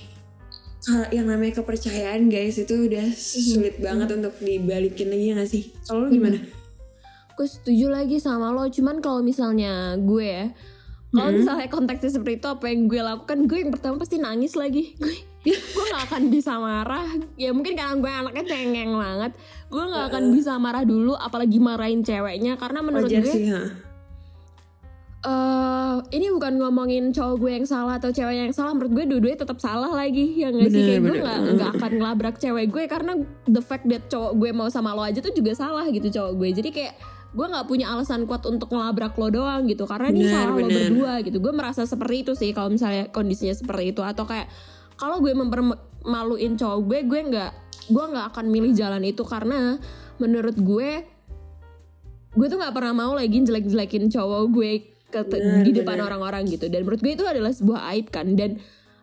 ka- 0.81 1.09
yang 1.11 1.25
namanya 1.25 1.57
kepercayaan 1.57 2.29
guys 2.29 2.55
itu 2.55 2.85
udah 2.85 3.05
sulit 3.11 3.77
banget 3.77 4.13
untuk 4.13 4.37
dibalikin 4.37 5.09
lagi 5.09 5.25
ya 5.25 5.33
nggak 5.35 5.49
sih? 5.49 5.63
Kalau 5.83 6.05
lo 6.05 6.09
gimana? 6.09 6.37
Gue 7.33 7.47
setuju 7.47 7.89
lagi 7.89 8.17
sama 8.17 8.49
lo 8.49 8.65
cuman 8.65 8.97
kalau 8.97 9.19
misalnya 9.19 9.97
gue 9.97 10.21
ya 10.23 10.45
kalau 11.11 11.31
misalnya 11.35 11.67
konteksnya 11.67 12.11
seperti 12.15 12.39
itu 12.39 12.47
apa 12.47 12.65
yang 12.71 12.87
gue 12.87 13.01
lakukan 13.03 13.39
gue 13.43 13.57
yang 13.67 13.71
pertama 13.75 13.95
pasti 13.99 14.15
nangis 14.15 14.55
lagi. 14.55 14.95
Gue 14.95 15.11
gue 15.51 15.85
gak 15.91 16.07
akan 16.07 16.31
bisa 16.31 16.55
marah. 16.55 17.03
Ya 17.35 17.51
mungkin 17.51 17.75
karena 17.75 17.99
gue 17.99 18.11
anaknya 18.11 18.43
cengeng 18.47 18.95
banget. 18.95 19.31
Gue 19.67 19.83
gak 19.91 20.05
akan 20.07 20.23
bisa 20.31 20.55
marah 20.55 20.87
dulu 20.87 21.11
apalagi 21.19 21.59
marahin 21.59 21.99
ceweknya. 21.99 22.55
Karena 22.55 22.79
menurut 22.79 23.11
wajar 23.11 23.27
gue 23.27 23.33
sih 23.33 23.51
ha. 23.51 23.61
eh 25.21 25.97
ini 26.15 26.33
bukan 26.33 26.57
ngomongin 26.57 27.11
cowok 27.11 27.35
gue 27.43 27.51
yang 27.59 27.67
salah 27.67 27.99
atau 27.99 28.15
cewek 28.15 28.47
yang 28.47 28.55
salah. 28.55 28.71
Menurut 28.71 28.93
gue 28.95 29.05
dua-duanya 29.11 29.39
tetap 29.43 29.59
salah 29.59 29.91
lagi 29.91 30.39
ya 30.39 30.47
nggak 30.47 30.69
sih? 30.71 30.79
Bener, 30.79 30.87
kayak 30.87 31.01
gue 31.03 31.17
nggak 31.27 31.39
nggak 31.59 31.71
akan 31.75 31.91
ngelabrak 31.99 32.35
cewek 32.39 32.65
gue. 32.71 32.83
Karena 32.87 33.11
the 33.51 33.59
fact 33.59 33.83
that 33.91 34.07
cowok 34.07 34.39
gue 34.39 34.49
mau 34.55 34.71
sama 34.71 34.95
lo 34.95 35.03
aja 35.03 35.19
tuh 35.19 35.35
juga 35.35 35.51
salah 35.59 35.83
gitu 35.91 36.07
cowok 36.07 36.33
gue. 36.39 36.49
Jadi 36.55 36.69
kayak 36.71 36.95
gue 37.31 37.45
nggak 37.47 37.63
punya 37.63 37.87
alasan 37.95 38.27
kuat 38.27 38.43
untuk 38.43 38.75
ngelabrak 38.75 39.15
lo 39.15 39.31
doang 39.31 39.63
gitu 39.63 39.87
karena 39.87 40.11
ini 40.11 40.27
Bener, 40.27 40.33
salah 40.35 40.51
lo 40.51 40.67
berdua 40.67 41.13
gitu. 41.23 41.37
Gue 41.39 41.53
merasa 41.55 41.87
seperti 41.87 42.27
itu 42.27 42.31
sih 42.35 42.51
kalau 42.51 42.67
misalnya 42.67 43.07
kondisinya 43.07 43.55
seperti 43.55 43.95
itu. 43.95 44.03
Atau 44.03 44.27
kayak 44.27 44.51
kalau 44.99 45.23
gue 45.23 45.31
mempermaluin 45.31 46.59
cowok 46.59 46.79
gue 46.83 46.99
gue 47.07 47.21
nggak 47.31 47.51
gue 47.87 48.03
nggak 48.03 48.25
akan 48.35 48.45
milih 48.51 48.75
jalan 48.75 49.03
itu. 49.07 49.23
Karena 49.23 49.79
menurut 50.19 50.59
gue 50.59 50.89
gue 52.31 52.47
tuh 52.47 52.57
nggak 52.59 52.75
pernah 52.75 52.93
mau 52.95 53.15
lagi 53.15 53.39
jelek-jelekin 53.39 54.11
cowok 54.11 54.43
gue 54.51 54.71
ke 55.11 55.21
Bener, 55.27 55.63
di 55.63 55.71
depan 55.71 56.03
orang-orang 56.03 56.43
gitu. 56.51 56.67
Dan 56.67 56.83
menurut 56.83 56.99
gue 56.99 57.15
itu 57.15 57.23
adalah 57.23 57.55
sebuah 57.55 57.95
aib 57.95 58.11
kan. 58.11 58.27
Dan 58.35 58.59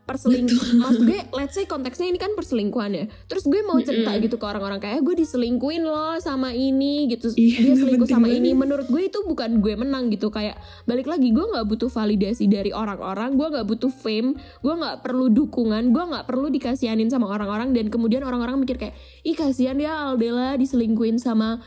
perselingkuhan 0.09 0.75
maksud 0.81 1.03
gue 1.05 1.21
let's 1.37 1.53
say 1.53 1.68
konteksnya 1.68 2.09
ini 2.09 2.16
kan 2.16 2.33
perselingkuhan 2.33 2.90
ya. 2.97 3.05
Terus 3.29 3.44
gue 3.44 3.61
mau 3.61 3.77
cerita 3.85 4.16
gitu 4.16 4.40
ke 4.40 4.47
orang-orang 4.49 4.81
kayak 4.81 5.05
gue 5.05 5.21
diselingkuin 5.21 5.85
loh 5.85 6.16
sama 6.18 6.57
ini 6.57 7.12
gitu. 7.12 7.29
Iya, 7.37 7.57
dia 7.61 7.75
selingkuh 7.77 8.09
sama 8.09 8.33
banget. 8.33 8.40
ini. 8.40 8.51
Menurut 8.57 8.88
gue 8.88 9.05
itu 9.05 9.21
bukan 9.29 9.61
gue 9.61 9.77
menang 9.77 10.09
gitu. 10.09 10.33
Kayak 10.33 10.57
balik 10.88 11.05
lagi 11.05 11.29
gue 11.29 11.44
nggak 11.44 11.66
butuh 11.68 11.92
validasi 11.92 12.49
dari 12.49 12.73
orang-orang. 12.73 13.37
Gue 13.37 13.53
nggak 13.53 13.66
butuh 13.68 13.92
fame. 13.92 14.40
Gue 14.64 14.75
nggak 14.75 15.05
perlu 15.05 15.29
dukungan. 15.29 15.92
Gue 15.92 16.05
nggak 16.09 16.25
perlu 16.25 16.49
dikasihanin 16.49 17.12
sama 17.12 17.29
orang-orang. 17.29 17.77
Dan 17.77 17.92
kemudian 17.92 18.25
orang-orang 18.25 18.57
mikir 18.57 18.81
kayak 18.81 18.97
ih 19.23 19.37
kasihan 19.37 19.77
ya 19.77 20.09
Aldela 20.09 20.57
diselingkuin 20.57 21.21
sama 21.21 21.61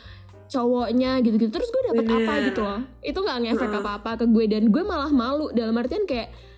cowoknya 0.49 1.21
gitu-gitu. 1.21 1.53
Terus 1.53 1.69
gue 1.69 1.81
dapet 1.93 2.05
Bener. 2.09 2.17
apa 2.25 2.33
gitu 2.49 2.61
loh. 2.65 2.81
Itu 3.05 3.19
nggak 3.21 3.37
ngefek 3.45 3.71
apa-apa 3.77 4.11
ke 4.19 4.25
gue. 4.25 4.45
Dan 4.49 4.73
gue 4.73 4.83
malah 4.83 5.13
malu. 5.13 5.53
Dalam 5.53 5.77
artian 5.77 6.03
kayak 6.09 6.50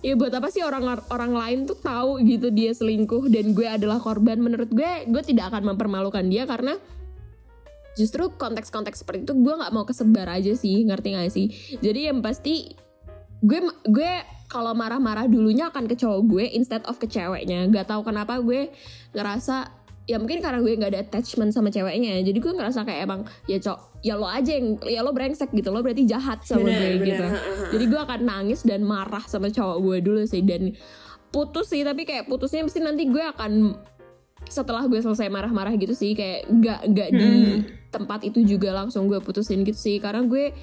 ya 0.00 0.16
buat 0.16 0.32
apa 0.32 0.48
sih 0.48 0.64
orang 0.64 1.00
orang 1.12 1.32
lain 1.32 1.58
tuh 1.68 1.76
tahu 1.76 2.24
gitu 2.24 2.48
dia 2.48 2.72
selingkuh 2.72 3.28
dan 3.28 3.52
gue 3.52 3.68
adalah 3.68 4.00
korban? 4.00 4.40
Menurut 4.40 4.72
gue 4.72 5.08
gue 5.08 5.22
tidak 5.24 5.52
akan 5.52 5.74
mempermalukan 5.74 6.24
dia 6.28 6.48
karena 6.48 6.76
justru 7.98 8.32
konteks-konteks 8.32 9.04
seperti 9.04 9.28
itu 9.28 9.34
gue 9.36 9.54
nggak 9.54 9.72
mau 9.74 9.84
kesebar 9.84 10.30
aja 10.30 10.56
sih 10.56 10.84
ngerti 10.88 11.08
gak 11.16 11.32
sih? 11.32 11.46
Jadi 11.84 12.08
yang 12.08 12.24
pasti 12.24 12.72
gue 13.44 13.60
gue 13.88 14.12
kalau 14.50 14.74
marah-marah 14.74 15.30
dulunya 15.30 15.70
akan 15.70 15.86
ke 15.86 15.94
cowok 15.94 16.20
gue 16.26 16.44
instead 16.56 16.82
of 16.88 16.98
ke 16.98 17.06
ceweknya. 17.06 17.68
Nggak 17.68 17.92
tahu 17.92 18.02
kenapa 18.02 18.40
gue 18.42 18.72
ngerasa 19.14 19.70
ya 20.08 20.18
mungkin 20.18 20.42
karena 20.42 20.58
gue 20.58 20.72
nggak 20.74 20.90
ada 20.96 21.00
attachment 21.06 21.54
sama 21.54 21.70
ceweknya. 21.70 22.18
Ya. 22.18 22.32
jadi 22.32 22.38
gue 22.40 22.52
ngerasa 22.56 22.82
kayak 22.82 23.00
emang 23.06 23.20
ya 23.46 23.62
cok 23.62 23.89
ya 24.00 24.14
lo 24.14 24.24
aja 24.24 24.50
yang 24.50 24.80
ya 24.82 25.00
lo 25.00 25.10
brengsek 25.10 25.50
gitu 25.50 25.68
lo 25.68 25.80
berarti 25.80 26.04
jahat 26.04 26.40
sama 26.42 26.64
Bener, 26.64 26.72
gue 26.72 26.90
bener. 26.96 27.06
gitu 27.06 27.24
ha, 27.24 27.30
ha. 27.30 27.64
jadi 27.68 27.84
gue 27.86 28.00
akan 28.00 28.20
nangis 28.22 28.60
dan 28.62 28.80
marah 28.82 29.20
sama 29.22 29.48
cowok 29.48 29.78
gue 29.78 29.96
dulu 30.00 30.20
sih 30.24 30.40
dan 30.40 30.72
putus 31.28 31.68
sih 31.68 31.80
tapi 31.80 32.02
kayak 32.02 32.24
putusnya 32.24 32.60
mesti 32.60 32.80
nanti 32.80 33.04
gue 33.04 33.20
akan 33.20 33.76
setelah 34.42 34.84
gue 34.84 34.96
selesai 34.96 35.28
marah-marah 35.28 35.74
gitu 35.74 35.92
sih 35.92 36.12
kayak 36.12 36.48
nggak 36.48 36.80
nggak 36.86 37.08
di 37.12 37.28
Hmm. 37.28 37.58
tempat 37.90 38.22
itu 38.22 38.40
juga 38.40 38.72
langsung 38.72 39.04
gue 39.04 39.18
putusin 39.18 39.60
gitu 39.60 39.76
sih 39.76 39.96
karena 39.96 40.22
gue 40.22 40.56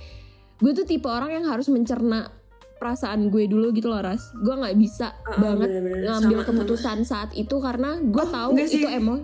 gue 0.58 0.72
tuh 0.74 0.84
tipe 0.84 1.06
orang 1.06 1.30
yang 1.32 1.46
harus 1.46 1.68
mencerna 1.68 2.34
perasaan 2.74 3.28
gue 3.28 3.46
dulu 3.46 3.70
gitu 3.72 3.88
loh 3.88 4.00
ras 4.00 4.34
gue 4.36 4.50
nggak 4.52 4.76
bisa 4.76 5.14
Ah, 5.24 5.38
banget 5.38 5.70
bener-bener. 5.72 6.10
ngambil 6.10 6.38
Sama, 6.38 6.48
keputusan 6.48 6.98
saat 7.04 7.30
itu 7.34 7.56
karena 7.58 7.98
gue 8.00 8.18
Oh, 8.20 8.28
tahu 8.28 8.50
itu 8.56 8.88
emo 8.88 9.16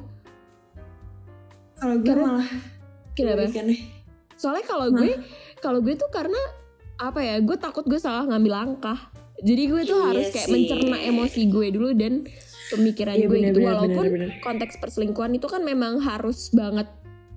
kalau 1.76 1.96
gue 1.96 2.08
Karena- 2.08 2.28
malah 2.30 2.50
kenapa. 3.14 3.46
Soalnya 4.44 4.68
kalau 4.68 4.92
gue 4.92 5.16
kalau 5.64 5.80
gue 5.80 5.96
tuh 5.96 6.12
karena 6.12 6.36
apa 7.00 7.24
ya 7.24 7.40
gue 7.40 7.56
takut 7.56 7.88
gue 7.88 7.96
salah 7.96 8.28
ngambil 8.28 8.52
langkah. 8.52 9.00
Jadi 9.40 9.64
gue 9.72 9.82
tuh 9.84 10.00
Iya 10.00 10.08
harus 10.12 10.28
kayak 10.32 10.48
sih. 10.48 10.54
mencerna 10.54 10.98
emosi 11.00 11.42
gue 11.48 11.68
dulu 11.72 11.90
dan 11.96 12.28
pemikiran 12.72 13.16
Iya, 13.16 13.28
gue 13.28 13.32
bener, 13.32 13.48
gitu. 13.52 13.60
bener, 13.60 13.68
walaupun 13.72 14.06
bener, 14.08 14.16
bener. 14.28 14.30
konteks 14.44 14.76
perselingkuhan 14.80 15.32
itu 15.36 15.48
kan 15.48 15.64
memang 15.64 16.04
harus 16.04 16.52
banget 16.52 16.88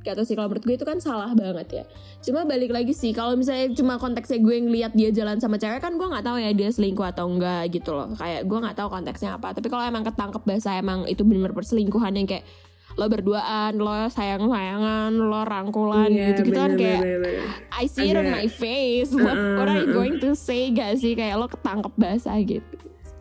kata 0.06 0.22
sih 0.22 0.38
kalau 0.38 0.46
menurut 0.46 0.62
gue 0.62 0.78
itu 0.78 0.86
kan 0.86 1.02
salah 1.02 1.34
banget 1.34 1.82
ya. 1.82 1.84
Cuma 2.22 2.46
balik 2.46 2.70
lagi 2.70 2.94
sih 2.94 3.10
kalau 3.10 3.34
misalnya 3.34 3.74
cuma 3.74 3.98
konteksnya 3.98 4.38
gue 4.38 4.54
ngeliat 4.62 4.94
dia 4.94 5.10
jalan 5.10 5.42
sama 5.42 5.58
cewek 5.58 5.82
kan 5.82 5.98
gue 5.98 6.06
nggak 6.06 6.22
tahu 6.22 6.38
ya 6.38 6.54
dia 6.54 6.70
selingkuh 6.70 7.06
atau 7.10 7.26
enggak 7.26 7.74
gitu 7.74 7.90
loh. 7.90 8.14
Kayak 8.14 8.46
gue 8.46 8.58
nggak 8.62 8.76
tahu 8.78 8.86
konteksnya 8.86 9.34
apa. 9.34 9.50
Tapi 9.58 9.66
kalau 9.66 9.82
emang 9.82 10.06
ketangkep 10.06 10.42
bahasa 10.46 10.78
emang 10.78 11.10
itu 11.10 11.26
bener-bener 11.26 11.58
perselingkuhan 11.58 12.14
yang 12.14 12.26
kayak 12.30 12.46
lo 12.96 13.06
berduaan, 13.06 13.76
lo 13.76 14.08
sayang-sayangan, 14.08 15.12
lo 15.12 15.44
rangkulan 15.44 16.08
Iya, 16.08 16.32
gitu 16.32 16.48
gitu 16.48 16.56
kan 16.56 16.70
kayak 16.74 17.00
bener, 17.00 17.18
bener. 17.20 17.44
I 17.70 17.84
see 17.84 18.08
it 18.08 18.16
on 18.16 18.28
my 18.28 18.48
face. 18.48 19.12
What, 19.12 19.36
Uh-uh, 19.36 19.54
what 19.54 19.68
are 19.68 19.76
you 19.76 19.86
uh-uh. 19.86 19.94
going 19.94 20.16
to 20.18 20.32
say 20.32 20.68
gak 20.70 20.96
sih? 20.96 21.12
Kayak 21.12 21.36
lo 21.36 21.46
ketangkep 21.46 21.92
basah 21.94 22.40
gitu. 22.40 22.64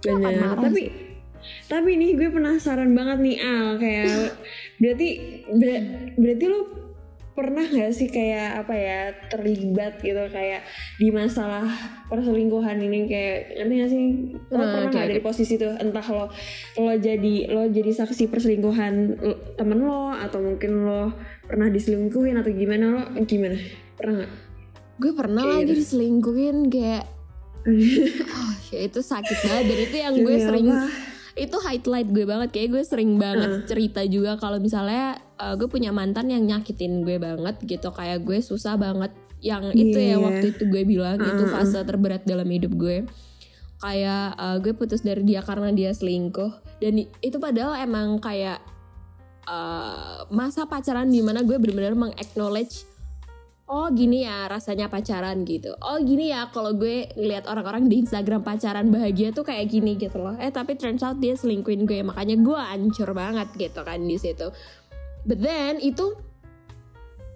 Bener. 0.01 0.39
marah 0.39 0.63
Tapi 0.63 0.81
sih. 0.81 0.89
tapi 1.65 1.93
nih 1.93 2.15
gue 2.15 2.29
penasaran 2.31 2.93
banget 2.93 3.17
nih 3.19 3.37
Al 3.37 3.67
kayak 3.75 4.33
berarti 4.79 5.07
ber- 5.51 5.85
berarti 6.15 6.45
lo 6.47 6.59
pernah 7.35 7.61
nggak 7.61 7.91
sih 7.91 8.07
kayak 8.07 8.63
apa 8.63 8.73
ya 8.73 8.99
terlibat 9.27 9.99
gitu 9.99 10.23
kayak 10.27 10.63
di 10.95 11.11
masalah 11.11 11.67
perselingkuhan 12.07 12.79
ini 12.79 13.05
kayak 13.05 13.59
ngerti 13.59 13.73
gak 13.75 13.91
sih? 13.91 14.03
Lo 14.49 14.55
Hmm, 14.55 14.71
pernah 14.71 14.87
nggak 14.87 15.05
dari 15.05 15.19
posisi 15.19 15.53
tuh 15.55 15.75
entah 15.75 16.07
lo 16.07 16.31
lo 16.77 16.93
jadi 16.95 17.35
lo 17.47 17.67
jadi 17.67 17.91
saksi 17.93 18.25
perselingkuhan 18.25 18.93
lo- 19.17 19.39
temen 19.53 19.79
lo 19.79 20.09
atau 20.09 20.39
mungkin 20.39 20.71
lo 20.81 21.11
pernah 21.43 21.67
diselingkuhin 21.67 22.39
atau 22.39 22.49
gimana 22.49 22.85
lo 22.89 23.01
gimana? 23.21 23.59
Pernah 23.93 24.13
nggak? 24.17 24.31
Gue 24.95 25.11
pernah 25.11 25.43
Kayak 25.43 25.55
lagi 25.57 25.67
gitu. 25.67 25.79
diselingkuhin 25.83 26.57
kayak 26.69 27.03
oh, 28.31 28.53
ya 28.69 28.79
itu 28.81 28.99
sakit 29.01 29.37
banget 29.41 29.65
dan 29.65 29.79
itu 29.81 29.95
yang 29.97 30.13
gue 30.15 30.37
sering 30.37 30.67
apa? 30.69 30.87
itu 31.35 31.57
highlight 31.59 32.07
gue 32.07 32.23
banget 32.23 32.49
kayak 32.49 32.69
gue 32.71 32.83
sering 32.85 33.17
banget 33.17 33.65
cerita 33.65 34.05
juga 34.05 34.37
kalau 34.37 34.55
misalnya 34.55 35.19
uh, 35.39 35.53
gue 35.55 35.67
punya 35.67 35.91
mantan 35.91 36.31
yang 36.31 36.43
nyakitin 36.45 37.03
gue 37.03 37.17
banget 37.19 37.55
gitu. 37.63 37.89
Kayak 37.91 38.23
gue 38.23 38.39
susah 38.39 38.75
banget. 38.79 39.11
Yang 39.43 39.77
itu 39.77 39.97
ya 39.99 40.15
Iya. 40.15 40.23
waktu 40.23 40.45
itu 40.57 40.63
gue 40.65 40.83
bilang 40.87 41.19
itu 41.21 41.43
Uh-uh. 41.45 41.53
fase 41.53 41.77
terberat 41.85 42.23
dalam 42.25 42.47
hidup 42.49 42.73
gue. 42.73 43.05
Kayak 43.83 44.25
uh, 44.39 44.57
gue 44.63 44.73
putus 44.73 45.03
dari 45.03 45.21
dia 45.21 45.43
karena 45.45 45.69
dia 45.75 45.91
selingkuh. 45.91 46.81
Dan 46.81 47.05
itu 47.21 47.37
padahal 47.37 47.77
emang 47.83 48.17
kayak 48.17 48.63
uh, 49.45 50.25
masa 50.33 50.65
pacaran 50.65 51.11
di 51.11 51.21
mana 51.21 51.45
gue 51.45 51.55
benar-benar 51.59 51.93
meng-acknowledge 51.93 52.95
oh 53.65 53.89
gini 53.89 54.29
ya 54.29 54.45
rasanya 54.45 54.93
pacaran 54.93 55.41
gitu. 55.41 55.73
Oh 55.81 55.97
gini 55.97 56.29
ya 56.29 56.53
kalau 56.53 56.77
gue 56.77 57.09
ngeliat 57.17 57.49
orang-orang 57.49 57.89
di 57.89 58.05
Instagram 58.05 58.45
pacaran 58.45 58.93
bahagia 58.93 59.33
tuh 59.33 59.41
kayak 59.41 59.73
gini 59.73 59.97
gitu 59.97 60.21
loh. 60.21 60.37
Eh 60.37 60.53
tapi 60.53 60.77
turns 60.77 61.01
out 61.01 61.17
dia 61.17 61.33
selingkuhin 61.33 61.89
gue. 61.89 62.05
Makanya 62.05 62.37
gue 62.37 62.57
hancur 62.57 63.09
banget 63.17 63.49
gitu 63.57 63.81
kan 63.81 64.05
di 64.05 64.17
situ 64.21 64.53
but 65.25 65.37
then 65.37 65.77
itu 65.77 66.13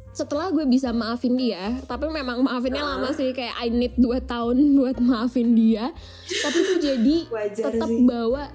setelah 0.09 0.49
gue 0.49 0.65
bisa 0.65 0.89
maafin 0.89 1.33
dia 1.33 1.77
tapi 1.85 2.07
memang 2.07 2.41
maafinnya 2.41 2.81
Ah. 2.81 2.89
lama 2.97 3.09
sih 3.11 3.29
kayak 3.29 3.55
I 3.55 3.69
need 3.69 3.95
2 3.95 4.05
tahun 4.21 4.57
buat 4.77 4.97
maafin 4.99 5.53
dia 5.53 5.93
tapi 6.35 6.57
itu 6.57 6.73
jadi 6.79 7.15
tetap 7.65 7.89
bawa 8.03 8.49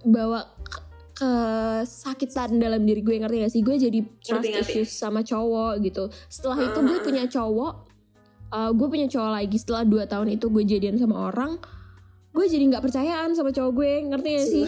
bawa 0.00 0.40
ke- 0.64 0.86
kesakitan 1.14 2.56
dalam 2.56 2.82
diri 2.82 3.00
gue 3.00 3.14
ngerti 3.16 3.36
gak 3.38 3.52
sih 3.52 3.60
gue 3.60 3.76
jadi 3.76 3.98
trust 4.18 4.32
Ngerti, 4.38 4.48
ngerti. 4.54 4.72
issues 4.74 4.90
sama 4.90 5.20
cowok 5.20 5.82
gitu 5.82 6.04
setelah 6.26 6.58
itu 6.62 6.78
gue 6.80 6.94
Ah. 6.94 7.04
punya 7.04 7.24
cowok 7.26 7.72
uh, 8.48 8.70
gue 8.72 8.86
punya 8.88 9.06
cowok 9.06 9.30
lagi 9.34 9.56
setelah 9.56 9.84
2 9.84 10.06
tahun 10.06 10.28
itu 10.32 10.46
gue 10.48 10.64
jadian 10.64 10.96
sama 10.96 11.28
orang 11.28 11.58
gue 12.28 12.44
jadi 12.44 12.64
nggak 12.70 12.84
percayaan 12.84 13.32
sama 13.34 13.50
cowok 13.50 13.72
gue 13.72 13.92
ngerti 14.14 14.28
gak 14.36 14.46
sih? 14.46 14.64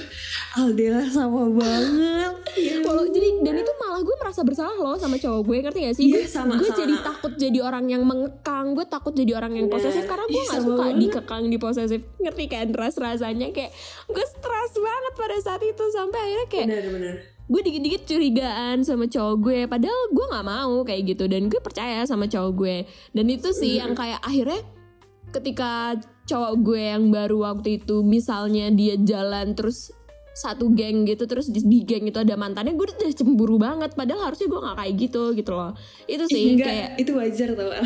Aldela 0.58 1.04
sama 1.06 1.46
banget. 1.54 2.34
Kalau 2.82 3.04
jadi 3.06 3.28
dan 3.46 3.54
itu 3.62 3.72
malah 3.78 4.00
gue 4.02 4.16
merasa 4.18 4.40
bersalah 4.42 4.74
loh 4.74 4.96
sama 4.98 5.20
cowok 5.20 5.40
gue 5.44 5.56
ngerti 5.68 5.78
gak 5.86 5.96
sih? 5.96 6.04
Iya, 6.10 6.16
gue 6.18 6.26
sama, 6.26 6.52
gue 6.58 6.66
sama. 6.66 6.80
jadi 6.82 6.94
takut 7.04 7.32
jadi 7.38 7.58
orang 7.62 7.84
yang 7.86 8.02
mengekang 8.02 8.74
gue 8.74 8.86
takut 8.88 9.12
jadi 9.14 9.32
orang 9.38 9.52
yang 9.54 9.66
Bener. 9.70 9.76
posesif 9.86 10.04
karena 10.08 10.24
gue 10.26 10.40
Ih, 10.40 10.46
nggak 10.50 10.62
suka 10.66 10.82
banget. 10.82 10.96
dikekang 10.98 11.42
di 11.46 11.56
posesif. 11.60 12.00
Ngerti 12.18 12.44
kan 12.48 12.68
ras 12.74 12.96
rasanya 12.98 13.48
kayak 13.54 13.70
gue 14.08 14.24
stres 14.24 14.72
banget 14.74 15.12
pada 15.14 15.36
saat 15.44 15.62
itu 15.62 15.84
sampai 15.94 16.18
akhirnya 16.18 16.48
kayak 16.50 16.66
benar-benar 16.66 17.16
gue 17.50 17.60
dikit-dikit 17.66 18.02
curigaan 18.06 18.76
sama 18.86 19.10
cowok 19.10 19.36
gue. 19.42 19.60
Padahal 19.66 20.00
gue 20.14 20.26
nggak 20.30 20.46
mau 20.46 20.86
kayak 20.86 21.02
gitu 21.02 21.26
dan 21.26 21.50
gue 21.50 21.58
percaya 21.58 22.06
sama 22.06 22.30
cowok 22.30 22.52
gue. 22.54 22.76
Dan 23.10 23.26
itu 23.26 23.50
sih 23.50 23.82
yang 23.82 23.98
kayak 23.98 24.22
akhirnya 24.22 24.62
ketika 25.34 25.98
cowok 26.30 26.52
gue 26.60 26.82
yang 26.86 27.04
baru 27.08 27.36
waktu 27.44 27.68
itu 27.76 28.00
misalnya 28.00 28.70
dia 28.70 28.94
jalan 28.96 29.52
terus 29.52 29.90
satu 30.32 30.70
geng 30.70 31.04
gitu 31.04 31.26
terus 31.26 31.46
di, 31.46 31.60
di 31.60 31.82
geng 31.82 32.06
itu 32.06 32.16
ada 32.16 32.32
mantannya 32.34 32.72
gue 32.72 32.86
udah 32.86 33.12
cemburu 33.12 33.56
banget. 33.56 33.92
Padahal 33.92 34.24
harusnya 34.24 34.46
gue 34.46 34.60
nggak 34.60 34.76
kayak 34.78 34.94
gitu 34.96 35.22
gitu 35.34 35.50
loh. 35.50 35.74
Itu 36.06 36.24
sih 36.24 36.54
Enggak, 36.54 36.66
kayak 36.66 36.88
itu 36.96 37.12
wajar 37.12 37.48
tau. 37.52 37.70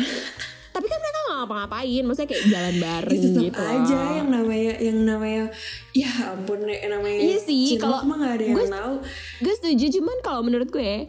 Tapi 0.71 0.85
kan 0.85 0.99
mereka 0.99 1.19
nggak 1.21 1.37
ngapa-ngapain 1.37 2.03
maksudnya 2.03 2.29
kayak 2.29 2.45
jalan 2.45 2.75
bareng 2.77 3.15
Ya, 3.17 3.31
gitu 3.41 3.61
aja 3.61 3.95
loh. 3.95 4.11
yang 4.13 4.29
namanya 4.29 4.73
yang 4.77 4.99
namanya 5.01 5.43
ya 5.91 6.11
ampun 6.29 6.59
yang 6.63 6.91
namanya 6.91 7.17
Iya 7.17 7.37
sih, 7.41 7.75
kalau 7.75 8.03
mah 8.03 8.15
gak 8.19 8.33
ada 8.33 8.45
yang 8.45 8.57
gue- 8.57 8.67
tahu. 8.69 8.93
gue 9.39 9.53
setuju 9.55 9.85
cuman 9.95 10.17
kalau 10.19 10.41
menurut 10.43 10.67
gue 10.69 11.07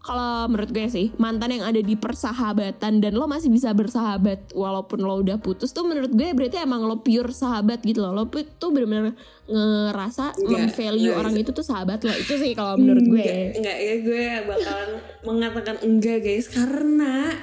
kalau 0.00 0.48
menurut 0.48 0.72
gue 0.72 0.88
sih 0.88 1.12
mantan 1.20 1.52
yang 1.52 1.64
ada 1.68 1.76
di 1.76 1.92
persahabatan 1.92 3.04
dan 3.04 3.12
lo 3.12 3.28
masih 3.28 3.52
bisa 3.52 3.68
bersahabat 3.76 4.56
walaupun 4.56 5.04
lo 5.04 5.20
udah 5.20 5.36
putus 5.36 5.76
tuh 5.76 5.84
menurut 5.84 6.08
gue 6.08 6.32
berarti 6.32 6.56
emang 6.56 6.88
lo 6.88 7.04
pure 7.04 7.28
sahabat 7.30 7.84
gitu 7.84 8.00
loh 8.00 8.16
lo 8.16 8.24
tuh 8.32 8.72
bener-bener 8.72 9.12
ngerasa 9.44 10.40
memvalue 10.40 11.12
enggak 11.12 11.20
orang 11.20 11.34
bisa. 11.36 11.42
itu 11.44 11.50
tuh 11.52 11.66
sahabat 11.68 12.00
lo 12.00 12.12
itu 12.16 12.32
sih 12.32 12.56
kalau 12.56 12.80
menurut 12.80 13.04
gue 13.04 13.20
enggak, 13.20 13.56
enggak 13.60 13.76
ya 13.76 13.94
gue 14.00 14.24
bakalan 14.48 14.90
mengatakan 15.20 15.76
enggak 15.84 16.18
guys 16.24 16.48
karena 16.48 17.36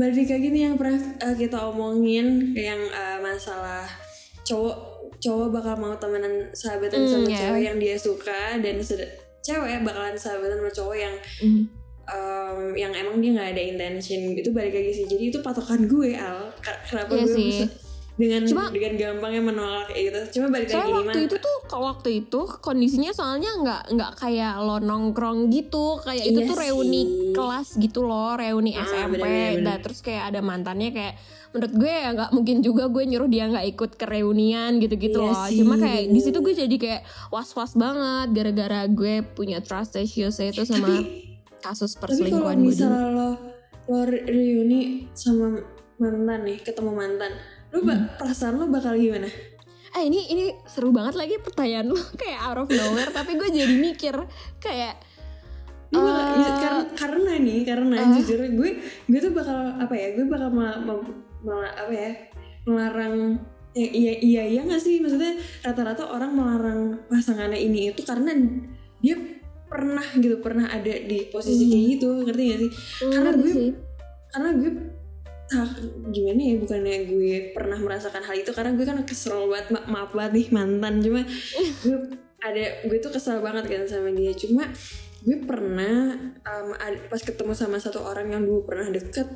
balik 0.00 0.32
lagi 0.32 0.48
nih 0.48 0.62
yang 0.72 0.76
pernah 0.80 0.96
uh, 1.20 1.36
kita 1.36 1.58
omongin 1.68 2.56
yang 2.56 2.80
uh, 2.96 3.20
masalah 3.20 3.84
cowok 4.48 4.76
cowok 5.20 5.48
bakal 5.52 5.76
mau 5.76 5.92
temenan 6.00 6.48
sahabatan 6.56 7.04
Hmm, 7.04 7.12
sama 7.12 7.28
ya. 7.28 7.38
cewek 7.44 7.62
yang 7.68 7.76
dia 7.76 7.96
suka 8.00 8.56
dan 8.56 8.80
cewek 9.44 9.84
bakalan 9.84 10.16
sahabatan 10.16 10.56
sama 10.64 10.72
cowok 10.72 10.96
yang 10.96 11.14
Mm. 11.44 11.79
Um, 12.10 12.74
yang 12.74 12.92
emang 12.92 13.16
dia 13.18 13.30
nggak 13.32 13.50
ada 13.50 13.62
intention 13.64 14.20
itu 14.32 14.50
balik 14.50 14.72
lagi 14.72 14.92
sih. 14.92 15.06
Jadi 15.06 15.24
itu 15.28 15.38
patokan 15.40 15.86
gue 15.86 16.12
al. 16.12 16.50
Kenapa 16.60 17.10
Iya 17.12 17.24
gue 17.24 17.32
sih. 17.32 17.46
bisa 17.48 17.66
dengan 18.12 18.44
Cuma- 18.44 18.68
dengan 18.68 18.92
gampangnya 18.94 19.42
menolak 19.42 19.86
kayak 19.88 20.02
gitu. 20.04 20.18
Cuma 20.36 20.46
balik 20.50 20.68
lagi 20.68 20.76
waktu 20.76 21.00
gimana 21.08 21.24
itu 21.24 21.36
tuh 21.38 21.56
waktu 21.72 22.08
itu 22.20 22.40
kondisinya 22.60 23.10
soalnya 23.10 23.50
nggak 23.56 23.82
nggak 23.90 24.12
kayak 24.14 24.54
lo 24.60 24.76
nongkrong 24.76 25.48
gitu. 25.48 25.96
Kayak 26.00 26.24
itu 26.26 26.38
Iya 26.38 26.48
tuh 26.48 26.56
reuni 26.58 27.00
sih. 27.00 27.32
kelas 27.32 27.68
gitu 27.74 28.00
loh 28.02 28.36
reuni 28.36 28.74
Ah, 28.74 28.84
SMP 28.84 29.16
bener-bener. 29.16 29.62
Nah, 29.62 29.76
terus 29.80 29.98
kayak 30.00 30.22
ada 30.28 30.40
mantannya 30.40 30.90
kayak 30.90 31.14
menurut 31.50 31.72
gue 31.74 31.90
ya 31.90 32.08
nggak 32.12 32.30
mungkin 32.30 32.56
juga 32.60 32.84
gue 32.86 33.02
nyuruh 33.06 33.26
dia 33.26 33.44
nggak 33.48 33.66
ikut 33.70 33.90
ke 33.96 34.04
reunian 34.04 34.76
gitu-gitu 34.78 35.18
Iya 35.18 35.26
loh. 35.26 35.44
Sih, 35.48 35.56
cuma 35.58 35.74
kayak 35.76 36.02
di 36.06 36.20
situ 36.20 36.38
gue 36.38 36.54
jadi 36.54 36.76
kayak 36.76 37.00
was-was 37.28 37.72
banget 37.72 38.28
gara-gara 38.32 38.84
gue 38.84 39.14
punya 39.24 39.58
trust 39.58 39.96
issues 39.96 40.36
itu 40.38 40.60
sama 40.62 40.84
tapi 40.84 41.29
kasus 41.60 41.94
tapi 41.94 42.16
kalau 42.26 42.42
perselingkuhan 42.42 42.56
gue 42.56 42.64
dulu 42.64 42.70
misalnya 42.70 43.06
lo 43.08 43.28
lo 43.86 43.98
re- 44.02 44.24
reuni 44.24 44.80
sama 45.12 45.60
mantan 45.96 46.40
nih 46.42 46.58
ketemu 46.58 46.90
mantan 46.90 47.32
lu 47.70 47.78
ba- 47.80 47.94
Hmm. 47.94 48.16
perasaan 48.16 48.54
lo 48.56 48.66
bakal 48.66 48.94
gimana 48.94 49.28
eh 49.90 50.02
ini 50.02 50.20
ini 50.28 50.44
seru 50.64 50.90
banget 50.90 51.14
lagi 51.14 51.36
pertanyaan 51.38 51.88
lo 51.88 51.98
kayak 52.20 52.40
out 52.42 52.58
of 52.58 52.68
nowhere 52.68 53.10
tapi 53.10 53.34
gue 53.34 53.48
jadi 53.48 53.74
mikir 53.76 54.14
kayak 54.58 54.96
bakal- 55.90 56.38
Eh, 56.40 56.54
karena, 56.56 56.82
karena 56.94 57.32
nih 57.36 57.60
karena 57.64 57.94
eh. 57.96 58.08
jujur 58.16 58.38
gue 58.48 58.70
gue 59.04 59.18
tuh 59.20 59.32
bakal 59.32 59.58
apa 59.76 59.90
ya 59.92 60.14
gue 60.14 60.24
bakal 60.24 60.48
ma- 60.48 60.78
ma- 60.78 61.02
ma- 61.42 61.74
apa 61.76 61.90
ya 61.90 62.10
melarang 62.62 63.42
ya, 63.72 63.86
iya 63.86 64.12
iya 64.16 64.42
iya 64.46 64.60
nggak 64.62 64.78
sih 64.78 64.98
maksudnya 64.98 65.34
rata-rata 65.60 66.06
orang 66.06 66.30
melarang 66.30 66.80
pasangannya 67.06 67.58
ini 67.58 67.90
itu 67.90 68.02
karena 68.02 68.30
dia 68.98 69.16
pernah 69.70 70.02
gitu 70.12 70.36
pernah 70.38 70.66
ada 70.68 70.90
di 70.92 71.28
posisi 71.28 71.62
Hmm. 71.62 71.70
kayak 71.70 71.84
gitu 71.88 72.08
ngerti 72.24 72.42
gak 72.44 72.58
sih 72.58 72.70
Karena 73.00 73.22
ngerti 73.24 73.40
gue- 73.40 73.54
sih. 73.54 73.70
karena 74.28 74.50
gue 74.52 74.70
tak 75.46 75.70
gimana 76.08 76.40
ya 76.40 76.54
bukannya 76.56 76.96
gue 77.06 77.30
pernah 77.50 77.74
merasakan 77.76 78.22
hal 78.22 78.36
itu 78.36 78.50
karena 78.50 78.70
gue 78.72 78.84
kan 78.84 78.98
kesel 79.00 79.46
banget 79.46 79.66
ma- 79.72 79.86
maaf 79.88 80.10
banget 80.10 80.32
nih 80.32 80.46
mantan 80.52 80.94
cuma 81.00 81.22
gue 81.82 81.96
ada 82.40 82.64
gue 82.84 82.98
tuh 82.98 83.10
kesel 83.10 83.38
banget 83.38 83.64
kan 83.64 83.82
sama 83.84 84.10
dia 84.10 84.30
cuma 84.32 84.70
gue 85.20 85.36
pernah 85.40 86.14
um, 86.40 86.68
ad- 86.74 87.02
pas 87.04 87.18
ketemu 87.20 87.52
sama 87.52 87.76
satu 87.76 88.00
orang 88.00 88.26
yang 88.28 88.42
dulu 88.42 88.64
pernah 88.64 88.88
deket 88.88 89.26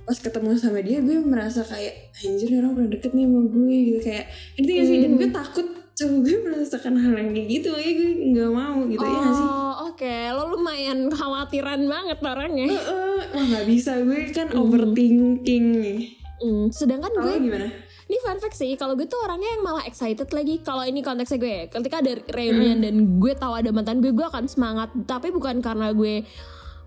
pas 0.00 0.14
ketemu 0.16 0.54
sama 0.54 0.78
dia 0.78 0.98
gue 0.98 1.18
merasa 1.18 1.60
kayak 1.60 2.14
anjir 2.16 2.54
orang 2.54 2.72
pernah 2.72 2.90
deket 2.92 3.10
nih 3.10 3.24
sama 3.24 3.40
gue 3.44 3.74
gitu 3.84 4.00
kayak 4.00 4.26
gak 4.56 4.84
sih 4.84 4.98
dan 4.98 5.10
Hmm. 5.10 5.18
gue 5.18 5.28
takut 5.30 5.66
coba 5.96 6.14
gue 6.20 6.36
merasakan 6.38 6.94
hal 6.94 7.14
yang 7.14 7.30
kayak 7.32 7.48
gitu 7.50 7.70
ya 7.72 7.90
gue 7.90 8.10
nggak 8.30 8.50
mau 8.50 8.84
gitu 8.84 9.00
ya 9.00 9.16
gak 9.18 9.34
sih 9.34 9.48
Oh 9.48 9.72
oke, 9.88 10.14
lo 10.30 10.42
lumayan 10.50 11.08
khawatiran 11.08 11.80
banget 11.84 12.18
orangnya. 12.20 12.68
Eh, 12.68 13.20
wah 13.30 13.44
nggak 13.46 13.64
bisa 13.64 13.96
gue 13.98 14.28
kan 14.28 14.46
Hmm. 14.46 14.60
overthinking 14.62 15.64
nih 15.74 15.98
Hmm, 16.36 16.68
sedangkan 16.68 17.08
Kalau 17.10 17.32
gue, 17.32 17.34
gimana? 17.42 17.64
ini 18.06 18.16
fun 18.20 18.36
fact 18.36 18.54
sih, 18.54 18.76
kalau 18.76 18.92
gue 18.92 19.04
tuh 19.04 19.16
orangnya 19.18 19.48
yang 19.50 19.64
malah 19.64 19.82
excited 19.82 20.28
lagi. 20.28 20.60
Kalau 20.60 20.84
ini 20.84 21.00
konteksnya 21.00 21.38
gue, 21.38 21.56
ketika 21.66 21.96
ada 21.96 22.12
reunian 22.28 22.78
dan 22.78 22.94
gue 23.16 23.32
tahu 23.32 23.56
ada 23.56 23.72
mantan 23.72 23.98
gue, 23.98 24.12
gue 24.12 24.20
akan 24.22 24.44
semangat. 24.44 24.92
Tapi 25.02 25.32
bukan 25.32 25.58
karena 25.58 25.90
gue 25.90 26.28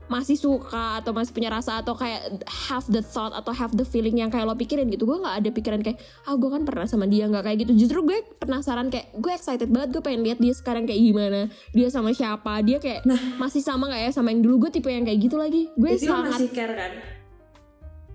masih 0.10 0.36
suka 0.36 1.00
atau 1.00 1.13
masih 1.13 1.32
punya 1.32 1.54
rasa 1.54 1.80
atau 1.80 1.93
kayak 1.93 2.41
have 2.50 2.84
the 2.89 3.00
thought 3.00 3.30
atau 3.32 3.54
have 3.54 3.72
the 3.78 3.86
feeling 3.86 4.17
yang 4.17 4.34
kayak 4.34 4.50
lo 4.50 4.58
pikirin 4.58 4.89
gitu. 4.89 5.06
Gue 5.06 5.22
nggak 5.22 5.45
ada 5.45 5.50
pikiran 5.54 5.80
kayak 5.80 6.02
ah 6.26 6.34
gue 6.34 6.50
kan 6.50 6.65
pernah 6.65 6.89
sama 6.89 7.06
dia 7.06 7.30
nggak 7.30 7.45
kayak 7.45 7.58
gitu. 7.63 7.86
Justru 7.86 8.02
gue 8.04 8.19
penasaran 8.41 8.89
kayak 8.89 9.13
gue 9.13 9.32
excited 9.32 9.69
banget 9.69 9.93
gue 9.93 10.02
pengen 10.02 10.26
lihat 10.26 10.41
dia 10.41 10.52
sekarang 10.52 10.89
kayak 10.89 10.98
gimana. 11.00 11.41
Dia 11.72 11.88
sama 11.93 12.10
siapa? 12.12 12.60
Dia 12.65 12.82
kayak 12.82 13.06
Nah. 13.06 13.38
masih 13.38 13.62
sama 13.62 13.88
nggak 13.88 14.02
ya 14.02 14.12
sama 14.12 14.34
yang 14.34 14.41
dulu? 14.41 14.67
Gue 14.67 14.72
tipe 14.74 14.89
yang 14.89 15.06
kayak 15.06 15.19
gitu 15.22 15.38
lagi. 15.38 15.69
Gue 15.78 15.93
lo 15.93 16.02
sangat 16.02 16.36
masih 16.41 16.52
care 16.52 16.74
kan? 16.76 16.93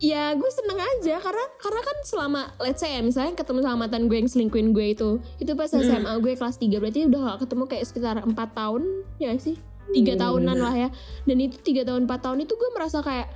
ya 0.03 0.35
gue 0.35 0.51
seneng 0.51 0.77
aja. 0.77 1.17
Karena 1.23 1.45
karena 1.63 1.81
kan 1.81 1.97
selama 2.05 2.41
let's 2.61 2.83
say 2.83 2.93
ya 2.93 3.01
misalnya 3.01 3.39
ketemu 3.39 3.63
sama 3.63 3.87
mantan 3.87 4.11
gue 4.11 4.19
yang 4.19 4.29
selingkuhin 4.29 4.75
gue 4.75 4.93
itu 4.93 5.11
itu 5.39 5.53
pas 5.55 5.71
Hmm. 5.71 5.81
SMA 5.81 6.13
gue 6.21 6.35
kelas 6.35 6.59
3 6.59 6.83
berarti 6.83 7.07
udah 7.09 7.21
gak 7.33 7.39
ketemu 7.47 7.65
kayak 7.71 7.85
sekitar 7.87 8.17
empat 8.21 8.53
tahun 8.53 8.83
ya 9.17 9.33
sih 9.39 9.57
tiga 9.91 10.15
Hmm, 10.15 10.23
tahunan 10.23 10.57
lah 10.57 10.75
ya. 10.75 10.89
Dan 11.23 11.37
itu 11.39 11.61
tiga 11.61 11.83
tahun 11.83 12.07
empat 12.07 12.21
tahun 12.23 12.39
itu 12.41 12.53
gue 12.53 12.71
merasa 12.73 13.01
kayak 13.01 13.29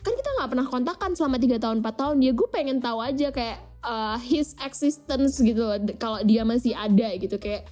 kan 0.00 0.12
kita 0.12 0.30
nggak 0.34 0.50
pernah 0.50 0.66
kontakkan 0.66 1.10
selama 1.12 1.36
tiga 1.36 1.56
tahun 1.56 1.80
4 1.80 1.90
tahun. 1.92 2.16
Ya 2.20 2.30
gue 2.30 2.48
pengen 2.48 2.78
tahu 2.78 2.98
aja 3.00 3.28
kayak 3.28 3.58
uh, 3.80 4.14
his 4.16 4.54
existence 4.60 5.38
gitu 5.38 5.58
loh. 5.58 5.78
Kalau 5.96 6.20
dia 6.20 6.42
masih 6.42 6.72
ada 6.72 7.10
gitu 7.12 7.36
kayak 7.36 7.66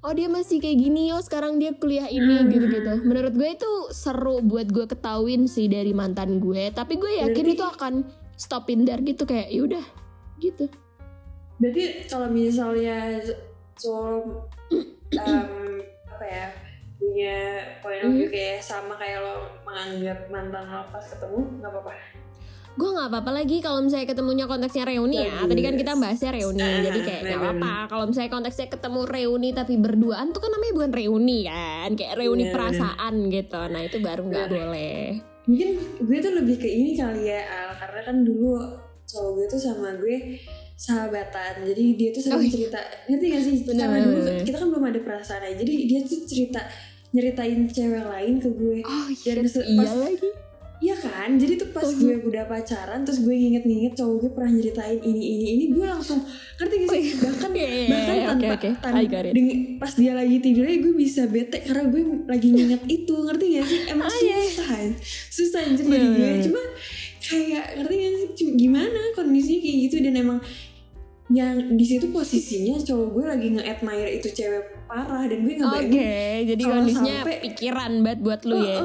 oh 0.00 0.10
dia 0.10 0.26
masih 0.26 0.58
kayak 0.58 0.80
gini 0.80 1.12
oh 1.12 1.20
sekarang 1.20 1.60
dia 1.60 1.70
kuliah 1.72 2.08
ini 2.08 2.40
Hmm. 2.40 2.48
gitu 2.48 2.66
gitu. 2.66 2.92
Menurut 3.04 3.36
gue 3.36 3.48
itu 3.52 3.70
seru 3.90 4.40
buat 4.40 4.66
gue 4.66 4.88
ketahuin 4.88 5.44
sih 5.44 5.68
dari 5.68 5.92
mantan 5.92 6.40
gue 6.40 6.72
tapi 6.72 6.96
gue 6.96 7.20
yakin 7.20 7.36
Berarti- 7.36 7.54
itu 7.54 7.64
akan 7.68 7.92
stopin 8.34 8.82
there 8.82 9.04
gitu 9.04 9.22
kayak 9.22 9.52
yaudah 9.52 9.84
gitu. 10.40 10.66
Berarti 11.60 12.08
kalau 12.08 12.32
misalnya 12.32 13.20
so 13.76 13.92
um, 15.20 15.48
apa 16.08 16.24
ya 16.24 16.46
punya 17.10 17.36
point 17.78 18.00
of 18.00 18.10
view 18.12 18.22
Hmm. 18.22 18.32
kayak 18.32 18.58
sama 18.60 18.94
kayak 18.94 19.18
lo 19.18 19.34
menganggap 19.62 20.18
mantan 20.30 20.62
lo 20.64 20.86
pas 20.86 21.02
ketemu 21.02 21.38
nggak 21.58 21.68
apa-apa. 21.68 21.92
gue 22.70 22.86
nggak 22.88 23.08
apa-apa 23.10 23.30
lagi 23.34 23.56
kalau 23.58 23.82
misalnya 23.82 24.06
ketemunya 24.06 24.46
konteksnya 24.46 24.86
reuni 24.86 25.18
ya. 25.20 25.42
Tadi 25.42 25.58
kan 25.60 25.74
kita 25.74 25.92
bahasnya 25.96 26.30
reuni 26.32 26.62
Ah, 26.62 26.78
jadi 26.80 26.98
kayak 27.02 27.20
nggak 27.26 27.38
apa-apa. 27.42 27.72
Kalau 27.88 28.04
misalnya 28.06 28.30
konteksnya 28.30 28.66
ketemu 28.68 29.00
reuni 29.04 29.48
tapi 29.50 29.74
berduaan 29.76 30.30
tuh 30.30 30.40
kan 30.40 30.50
namanya 30.50 30.72
bukan 30.72 30.92
reuni 30.94 31.38
kan 31.44 31.90
kayak 31.92 32.14
reuni 32.14 32.46
Bener, 32.46 32.54
perasaan 32.54 33.14
gitu. 33.28 33.60
Nah 33.66 33.80
itu 33.82 33.96
baru 33.98 34.22
nggak 34.24 34.48
boleh. 34.48 35.02
Mungkin 35.44 35.68
gue 35.98 36.18
tuh 36.20 36.32
lebih 36.32 36.56
ke 36.56 36.68
ini 36.70 36.94
kali 36.94 37.26
ya 37.26 37.42
Al. 37.42 37.70
Karena 37.74 38.00
kan 38.06 38.16
dulu 38.22 38.54
cowok 39.04 39.30
gue 39.34 39.46
tuh 39.50 39.60
sama 39.60 39.88
gue 39.98 40.16
sahabatan. 40.74 41.52
Jadi 41.66 41.84
dia 41.94 42.08
tuh 42.10 42.22
sering 42.22 42.38
Oh, 42.38 42.40
iya. 42.40 42.52
cerita 42.54 42.80
ngerti 43.04 43.24
gak 43.28 43.42
sih? 43.42 43.54
Bener, 43.62 43.82
karena 43.82 43.96
bener, 43.98 44.06
dulu 44.06 44.20
bener. 44.24 44.44
kita 44.46 44.56
kan 44.56 44.68
belum 44.70 44.84
ada 44.86 45.00
perasaan 45.02 45.42
aja. 45.42 45.56
Jadi 45.58 45.72
dia 45.84 46.00
tuh 46.00 46.18
cerita 46.24 46.60
nyeritain 47.10 47.66
cewek 47.66 48.02
lain 48.02 48.34
ke 48.36 48.48
gue 48.48 48.78
oh 48.80 49.06
Dan 49.10 49.44
se- 49.44 49.64
iya 49.64 49.80
pas- 49.80 49.96
lagi 50.00 50.30
Iya 50.80 50.96
kan, 50.96 51.36
jadi 51.36 51.60
tuh 51.60 51.76
pas 51.76 51.84
Oh. 51.84 51.92
gue 51.92 52.24
udah 52.24 52.48
pacaran, 52.48 53.04
terus 53.04 53.20
gue 53.20 53.28
nginget-nginget 53.30 53.92
cowok 53.94 54.16
gue 54.16 54.30
pernah 54.32 54.48
nyeritain 54.50 54.96
ini 54.98 55.22
ini 55.28 55.46
ini, 55.52 55.64
gue 55.68 55.84
langsung 55.84 56.24
ngerti 56.56 56.74
gak 56.78 56.88
sih? 56.88 57.02
Bahkan 57.20 57.50
Iya, 57.52 57.68
iya, 57.68 57.84
bahkan 57.86 58.14
iya, 58.16 58.24
tanpa 58.24 58.32
oke, 58.32 58.48
oke. 58.56 58.70
tan- 58.80 58.94
I 58.94 59.04
got 59.04 59.24
it. 59.28 59.32
deng- 59.36 59.52
pas 59.76 59.92
dia 59.92 60.12
lagi 60.14 60.40
tidurnya 60.40 60.80
gue 60.80 60.94
bisa 60.96 61.28
bete 61.28 61.60
karena 61.60 61.84
gue 61.84 62.00
lagi 62.24 62.48
nginget 62.48 62.82
itu, 62.88 63.12
ngerti 63.12 63.44
gak 63.52 63.66
sih? 63.66 63.80
Emang 63.92 64.08
Ah, 64.08 64.16
iya, 64.16 64.32
iya. 64.32 64.48
susah, 64.48 64.68
susah 65.28 65.60
anjir 65.62 65.84
Bener, 65.84 66.00
jadi 66.00 66.16
gue. 66.16 66.30
Cuma 66.48 66.60
kayak 67.20 67.64
ngerti 67.76 67.94
gak 67.98 68.12
sih? 68.14 68.26
Cuma 68.34 68.50
gimana 68.56 69.00
kondisinya 69.12 69.60
kayak 69.60 69.78
gitu 69.84 69.96
dan 70.00 70.14
emang 70.16 70.38
yang 71.30 71.78
di 71.78 71.86
situ 71.86 72.10
posisinya 72.10 72.82
cowok 72.82 73.08
gue 73.14 73.24
lagi 73.30 73.48
nge-admire 73.54 74.18
itu 74.18 74.28
cewek 74.34 74.82
parah 74.90 75.30
dan 75.30 75.46
gue 75.46 75.54
Oke, 75.54 75.62
ngebayangin 75.62 76.42
jadi 76.50 76.62
kondisinya 76.66 77.16
sampai- 77.22 77.40
pikiran 77.46 77.92
banget 78.02 78.18
buat 78.20 78.40
lu 78.42 78.58
ya. 78.58 78.78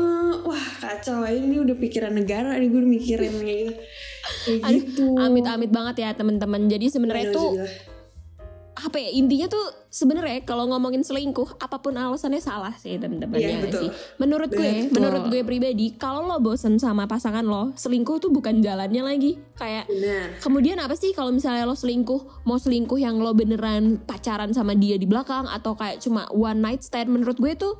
Wah 0.45 0.67
kacau 0.77 1.25
ini 1.25 1.57
udah 1.57 1.73
pikiran 1.73 2.13
negara 2.13 2.53
nih 2.61 2.69
gue 2.69 2.81
mikirin 2.85 3.33
kayak 3.41 3.73
gitu. 4.61 5.17
Amit-amit 5.17 5.73
banget 5.73 6.05
ya 6.05 6.09
teman-teman. 6.13 6.69
Jadi 6.69 6.85
sebenarnya 6.93 7.33
tuh. 7.33 7.57
Apa 8.75 8.99
ya 8.99 9.07
intinya 9.07 9.47
tuh 9.47 9.63
sebenarnya 9.87 10.43
kalau 10.43 10.67
ngomongin 10.67 10.99
selingkuh 10.99 11.63
apa 11.63 11.79
pun 11.79 11.95
alasannya 11.95 12.43
salah 12.43 12.75
sih 12.75 12.99
teman-teman 12.99 13.39
Iya, 13.39 13.47
ya 13.47 13.57
betul. 13.63 13.81
sih. 13.87 13.89
Menurut 14.19 14.51
gue, 14.51 14.67
Betul. 14.67 14.91
menurut 14.91 15.23
gue 15.31 15.41
pribadi, 15.41 15.95
kalau 15.95 16.27
lo 16.27 16.43
bosen 16.43 16.75
sama 16.75 17.07
pasangan 17.07 17.47
lo, 17.47 17.71
selingkuh 17.73 18.19
tuh 18.19 18.29
bukan 18.29 18.59
jalannya 18.59 18.99
lagi. 18.99 19.39
Kayak 19.55 19.87
benar 19.87 20.27
Kemudian 20.43 20.77
apa 20.83 20.91
sih 20.93 21.15
kalau 21.15 21.31
misalnya 21.31 21.63
lo 21.63 21.71
selingkuh, 21.71 22.43
mau 22.43 22.59
selingkuh 22.59 22.99
yang 22.99 23.15
lo 23.15 23.31
beneran 23.31 23.95
pacaran 23.97 24.51
sama 24.51 24.75
dia 24.75 24.99
di 24.99 25.07
belakang 25.07 25.47
atau 25.47 25.71
kayak 25.73 26.03
cuma 26.03 26.27
one 26.29 26.59
night 26.59 26.83
stand 26.83 27.07
menurut 27.07 27.39
gue 27.39 27.55
tuh 27.55 27.79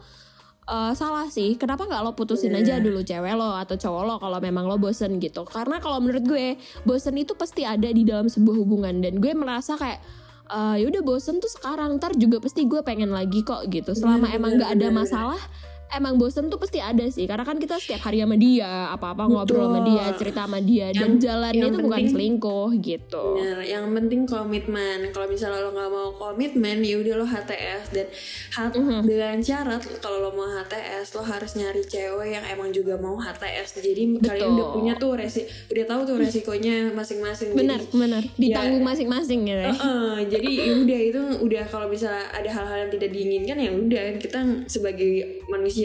eh, 0.66 0.96
salah 0.96 1.28
sih. 1.28 1.60
Kenapa 1.60 1.84
nggak 1.84 2.02
lo 2.02 2.16
putusin 2.16 2.56
aja 2.56 2.80
Iya. 2.80 2.82
dulu 2.82 3.04
cewek 3.04 3.36
lo 3.36 3.52
atau 3.52 3.76
cowok 3.76 4.04
lo 4.08 4.16
kalau 4.18 4.40
memang 4.40 4.64
lo 4.64 4.80
bosen 4.80 5.20
gitu. 5.20 5.44
Karena 5.44 5.84
kalau 5.84 6.00
menurut 6.00 6.24
gue 6.24 6.56
bosen 6.82 7.20
itu 7.20 7.36
pasti 7.36 7.68
ada 7.68 7.92
di 7.92 8.08
dalam 8.08 8.26
sebuah 8.26 8.56
hubungan 8.56 9.04
dan 9.04 9.20
gue 9.20 9.36
merasa 9.36 9.76
kayak 9.76 10.00
eh 10.46 10.76
ya 10.82 10.86
udah 10.90 11.02
bosen 11.02 11.42
tuh 11.42 11.50
sekarang 11.50 11.98
ntar 11.98 12.14
juga 12.14 12.38
pasti 12.38 12.70
gue 12.70 12.82
pengen 12.86 13.10
lagi 13.10 13.42
kok 13.42 13.66
gitu. 13.70 13.98
Selama 13.98 14.30
Bener, 14.30 14.38
emang 14.38 14.52
bener, 14.54 14.60
nggak 14.62 14.72
ada 14.78 14.88
bener, 14.90 15.00
masalah 15.02 15.42
emang 15.88 16.16
bosen 16.16 16.48
tuh 16.48 16.58
pasti 16.58 16.78
ada 16.78 17.06
sih 17.06 17.24
karena 17.24 17.42
kan 17.42 17.56
kita 17.56 17.76
setiap 17.76 18.02
hari 18.04 18.20
sama 18.20 18.36
dia 18.36 18.90
apa-apa 18.90 19.26
ngobrol 19.26 19.70
sama 19.70 19.80
Betul. 19.80 19.90
dia 19.92 20.06
cerita 20.16 20.42
sama 20.44 20.60
dia 20.60 20.88
dan 20.90 21.02
Yang- 21.12 21.22
jalannya 21.22 21.56
yang 21.58 21.70
itu 21.70 21.80
bukan 21.80 22.04
selingkuh 22.08 22.70
gitu 22.80 23.26
Benar, 23.36 23.60
yang 23.62 23.86
penting 23.92 24.22
komitmen. 24.24 25.00
Kalau 25.10 25.28
misalnya 25.28 25.60
lo 25.60 25.72
nggak 25.72 25.90
mau 25.90 26.10
komitmen, 26.12 26.78
ya 26.80 26.96
udah 26.96 27.14
lo 27.16 27.26
HTS 27.26 27.84
dan 27.92 28.08
hat- 28.52 28.74
Mhm. 28.74 29.04
dengan 29.04 29.38
syarat 29.38 29.82
kalau 30.00 30.18
lo 30.20 30.32
mau 30.32 30.48
HTS, 30.48 31.14
lo 31.14 31.22
harus 31.22 31.52
nyari 31.54 31.82
cewek 31.82 32.30
yang 32.30 32.46
emang 32.46 32.70
juga 32.70 32.96
mau 32.96 33.16
HTS. 33.16 33.78
Jadi 33.78 34.02
kalian 34.20 34.50
udah 34.52 34.68
punya 34.72 34.94
tuh 34.96 35.16
resi, 35.16 35.42
udah 35.68 35.86
tahu 35.86 36.02
tuh 36.04 36.18
resikonya 36.18 36.90
masing-masing. 36.92 37.54
benar 37.54 37.80
Jadi, 37.80 37.94
benar 37.94 38.24
ditanggung 38.36 38.84
masing-masing 38.84 39.40
gitu 39.44 39.62
ya 39.62 39.72
Heeh, 39.72 40.16
jadi 40.28 40.50
ya 40.50 40.74
udah 40.78 41.00
itu 41.04 41.22
udah 41.42 41.64
kalau 41.66 41.88
misalnya 41.88 42.26
ada 42.32 42.50
hal-hal 42.50 42.78
yang 42.80 42.92
tidak 42.92 43.10
diinginkan 43.12 43.58
ya 43.58 43.72
udah 43.72 44.04
kita 44.18 44.40
sebagai 44.66 45.12
manusia 45.48 45.85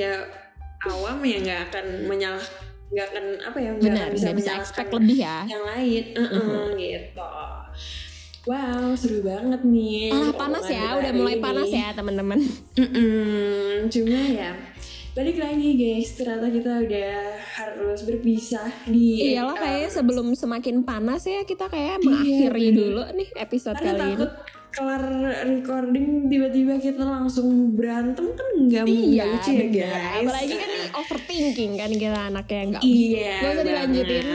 awam 0.86 1.18
ya 1.22 1.36
nggak 1.40 1.60
akan 1.68 1.86
menyalah 2.08 2.46
nggak 2.90 3.06
akan 3.12 3.24
apa 3.46 3.58
ya 3.60 3.70
nggak 3.76 3.92
akan 3.94 4.12
bisa 4.16 4.28
bisa 4.34 4.50
expect 4.58 4.90
lebih 4.90 5.22
ya. 5.22 5.46
yang 5.46 5.62
lain. 5.62 6.04
Heeh, 6.16 6.66
gitu. 6.74 7.30
Wow 8.40 8.96
seru 8.96 9.20
banget 9.20 9.60
nih. 9.62 10.08
Ah 10.10 10.32
panas 10.32 10.64
ya 10.64 10.96
udah 10.96 11.12
mulai 11.12 11.36
ini. 11.36 11.44
panas 11.44 11.68
ya 11.68 11.92
teman-teman. 11.92 12.40
Cuma 13.92 14.20
ya 14.32 14.50
balik 15.10 15.42
lagi 15.42 15.74
guys 15.74 16.14
ternyata 16.14 16.46
kita 16.48 16.72
udah 16.86 17.12
harus 17.58 17.98
berpisah 18.06 18.70
di 18.86 19.34
iyalah 19.34 19.58
eh, 19.58 19.60
kayaknya 19.60 19.90
sebelum 19.90 20.26
semakin 20.38 20.86
panas 20.86 21.26
ya 21.26 21.42
kita 21.42 21.66
kayak 21.66 21.98
Iya, 21.98 22.06
mengakhiri 22.06 22.66
dulu 22.70 23.02
nih 23.18 23.28
episode 23.34 23.74
karena 23.74 23.90
kali 23.90 24.00
ini. 24.06 24.10
takut 24.14 24.30
kelar 24.70 25.02
recording 25.44 26.08
tiba-tiba 26.26 26.76
kita 26.76 27.02
langsung 27.02 27.46
berantem 27.72 28.30
kan 28.30 28.48
nggak 28.60 28.84
Iya, 28.84 29.24
lucu 29.28 29.50
ya 29.52 29.66
guys 29.68 30.22
Apalagi 30.22 30.54
kan 30.54 30.68
nih 30.70 30.88
overthinking 30.94 31.72
kan 31.74 31.90
kita 31.92 32.20
anaknya 32.24 32.60
nggak 32.68 32.82
iya 32.82 33.34
Gak 33.38 33.50
usah 33.52 33.64
dilanjutin. 33.64 34.26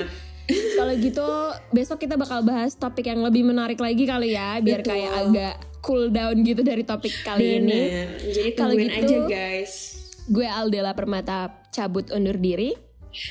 Kalau 0.46 0.94
gitu 0.94 1.28
besok 1.72 1.98
kita 2.00 2.16
bakal 2.16 2.40
bahas 2.42 2.74
topik 2.74 3.04
yang 3.04 3.20
lebih 3.20 3.42
menarik 3.42 3.78
lagi 3.78 4.06
kali 4.06 4.30
ya, 4.32 4.60
biar 4.60 4.80
Betul. 4.80 4.92
kayak 4.92 5.12
agak 5.20 5.54
cool 5.82 6.04
down 6.08 6.38
gitu 6.40 6.62
dari 6.62 6.84
topik 6.84 7.16
kali 7.22 7.58
ini. 7.58 7.82
Bener. 7.82 8.08
jadi 8.30 8.50
Kalau 8.54 8.74
gitu- 8.74 8.94
aja 8.96 9.18
guys 9.26 9.74
Gue 10.26 10.46
Aldela 10.46 10.94
Permata 10.94 11.50
cabut 11.70 12.10
undur 12.10 12.36
diri. 12.36 12.78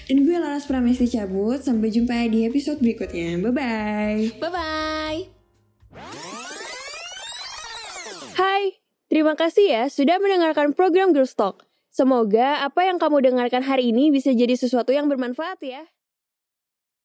dan 0.08 0.16
gue 0.18 0.32
Laras 0.34 0.64
Pramesti 0.64 1.06
cabut 1.08 1.60
sampai 1.60 1.86
jumpa 1.88 2.16
di 2.26 2.44
episode 2.44 2.80
berikutnya 2.80 3.36
bye 3.38 3.52
bye 3.52 4.20
Bye 4.40 4.50
bye. 4.50 6.43
Hai, 8.34 8.82
terima 9.06 9.38
kasih 9.38 9.62
ya 9.62 9.84
sudah 9.86 10.18
mendengarkan 10.18 10.74
program 10.74 11.14
Girls 11.14 11.38
Talk. 11.38 11.70
Semoga 11.94 12.66
apa 12.66 12.82
yang 12.82 12.98
kamu 12.98 13.30
dengarkan 13.30 13.62
hari 13.62 13.94
ini 13.94 14.10
bisa 14.10 14.34
jadi 14.34 14.58
sesuatu 14.58 14.90
yang 14.90 15.06
bermanfaat 15.06 15.62
ya. 15.62 15.86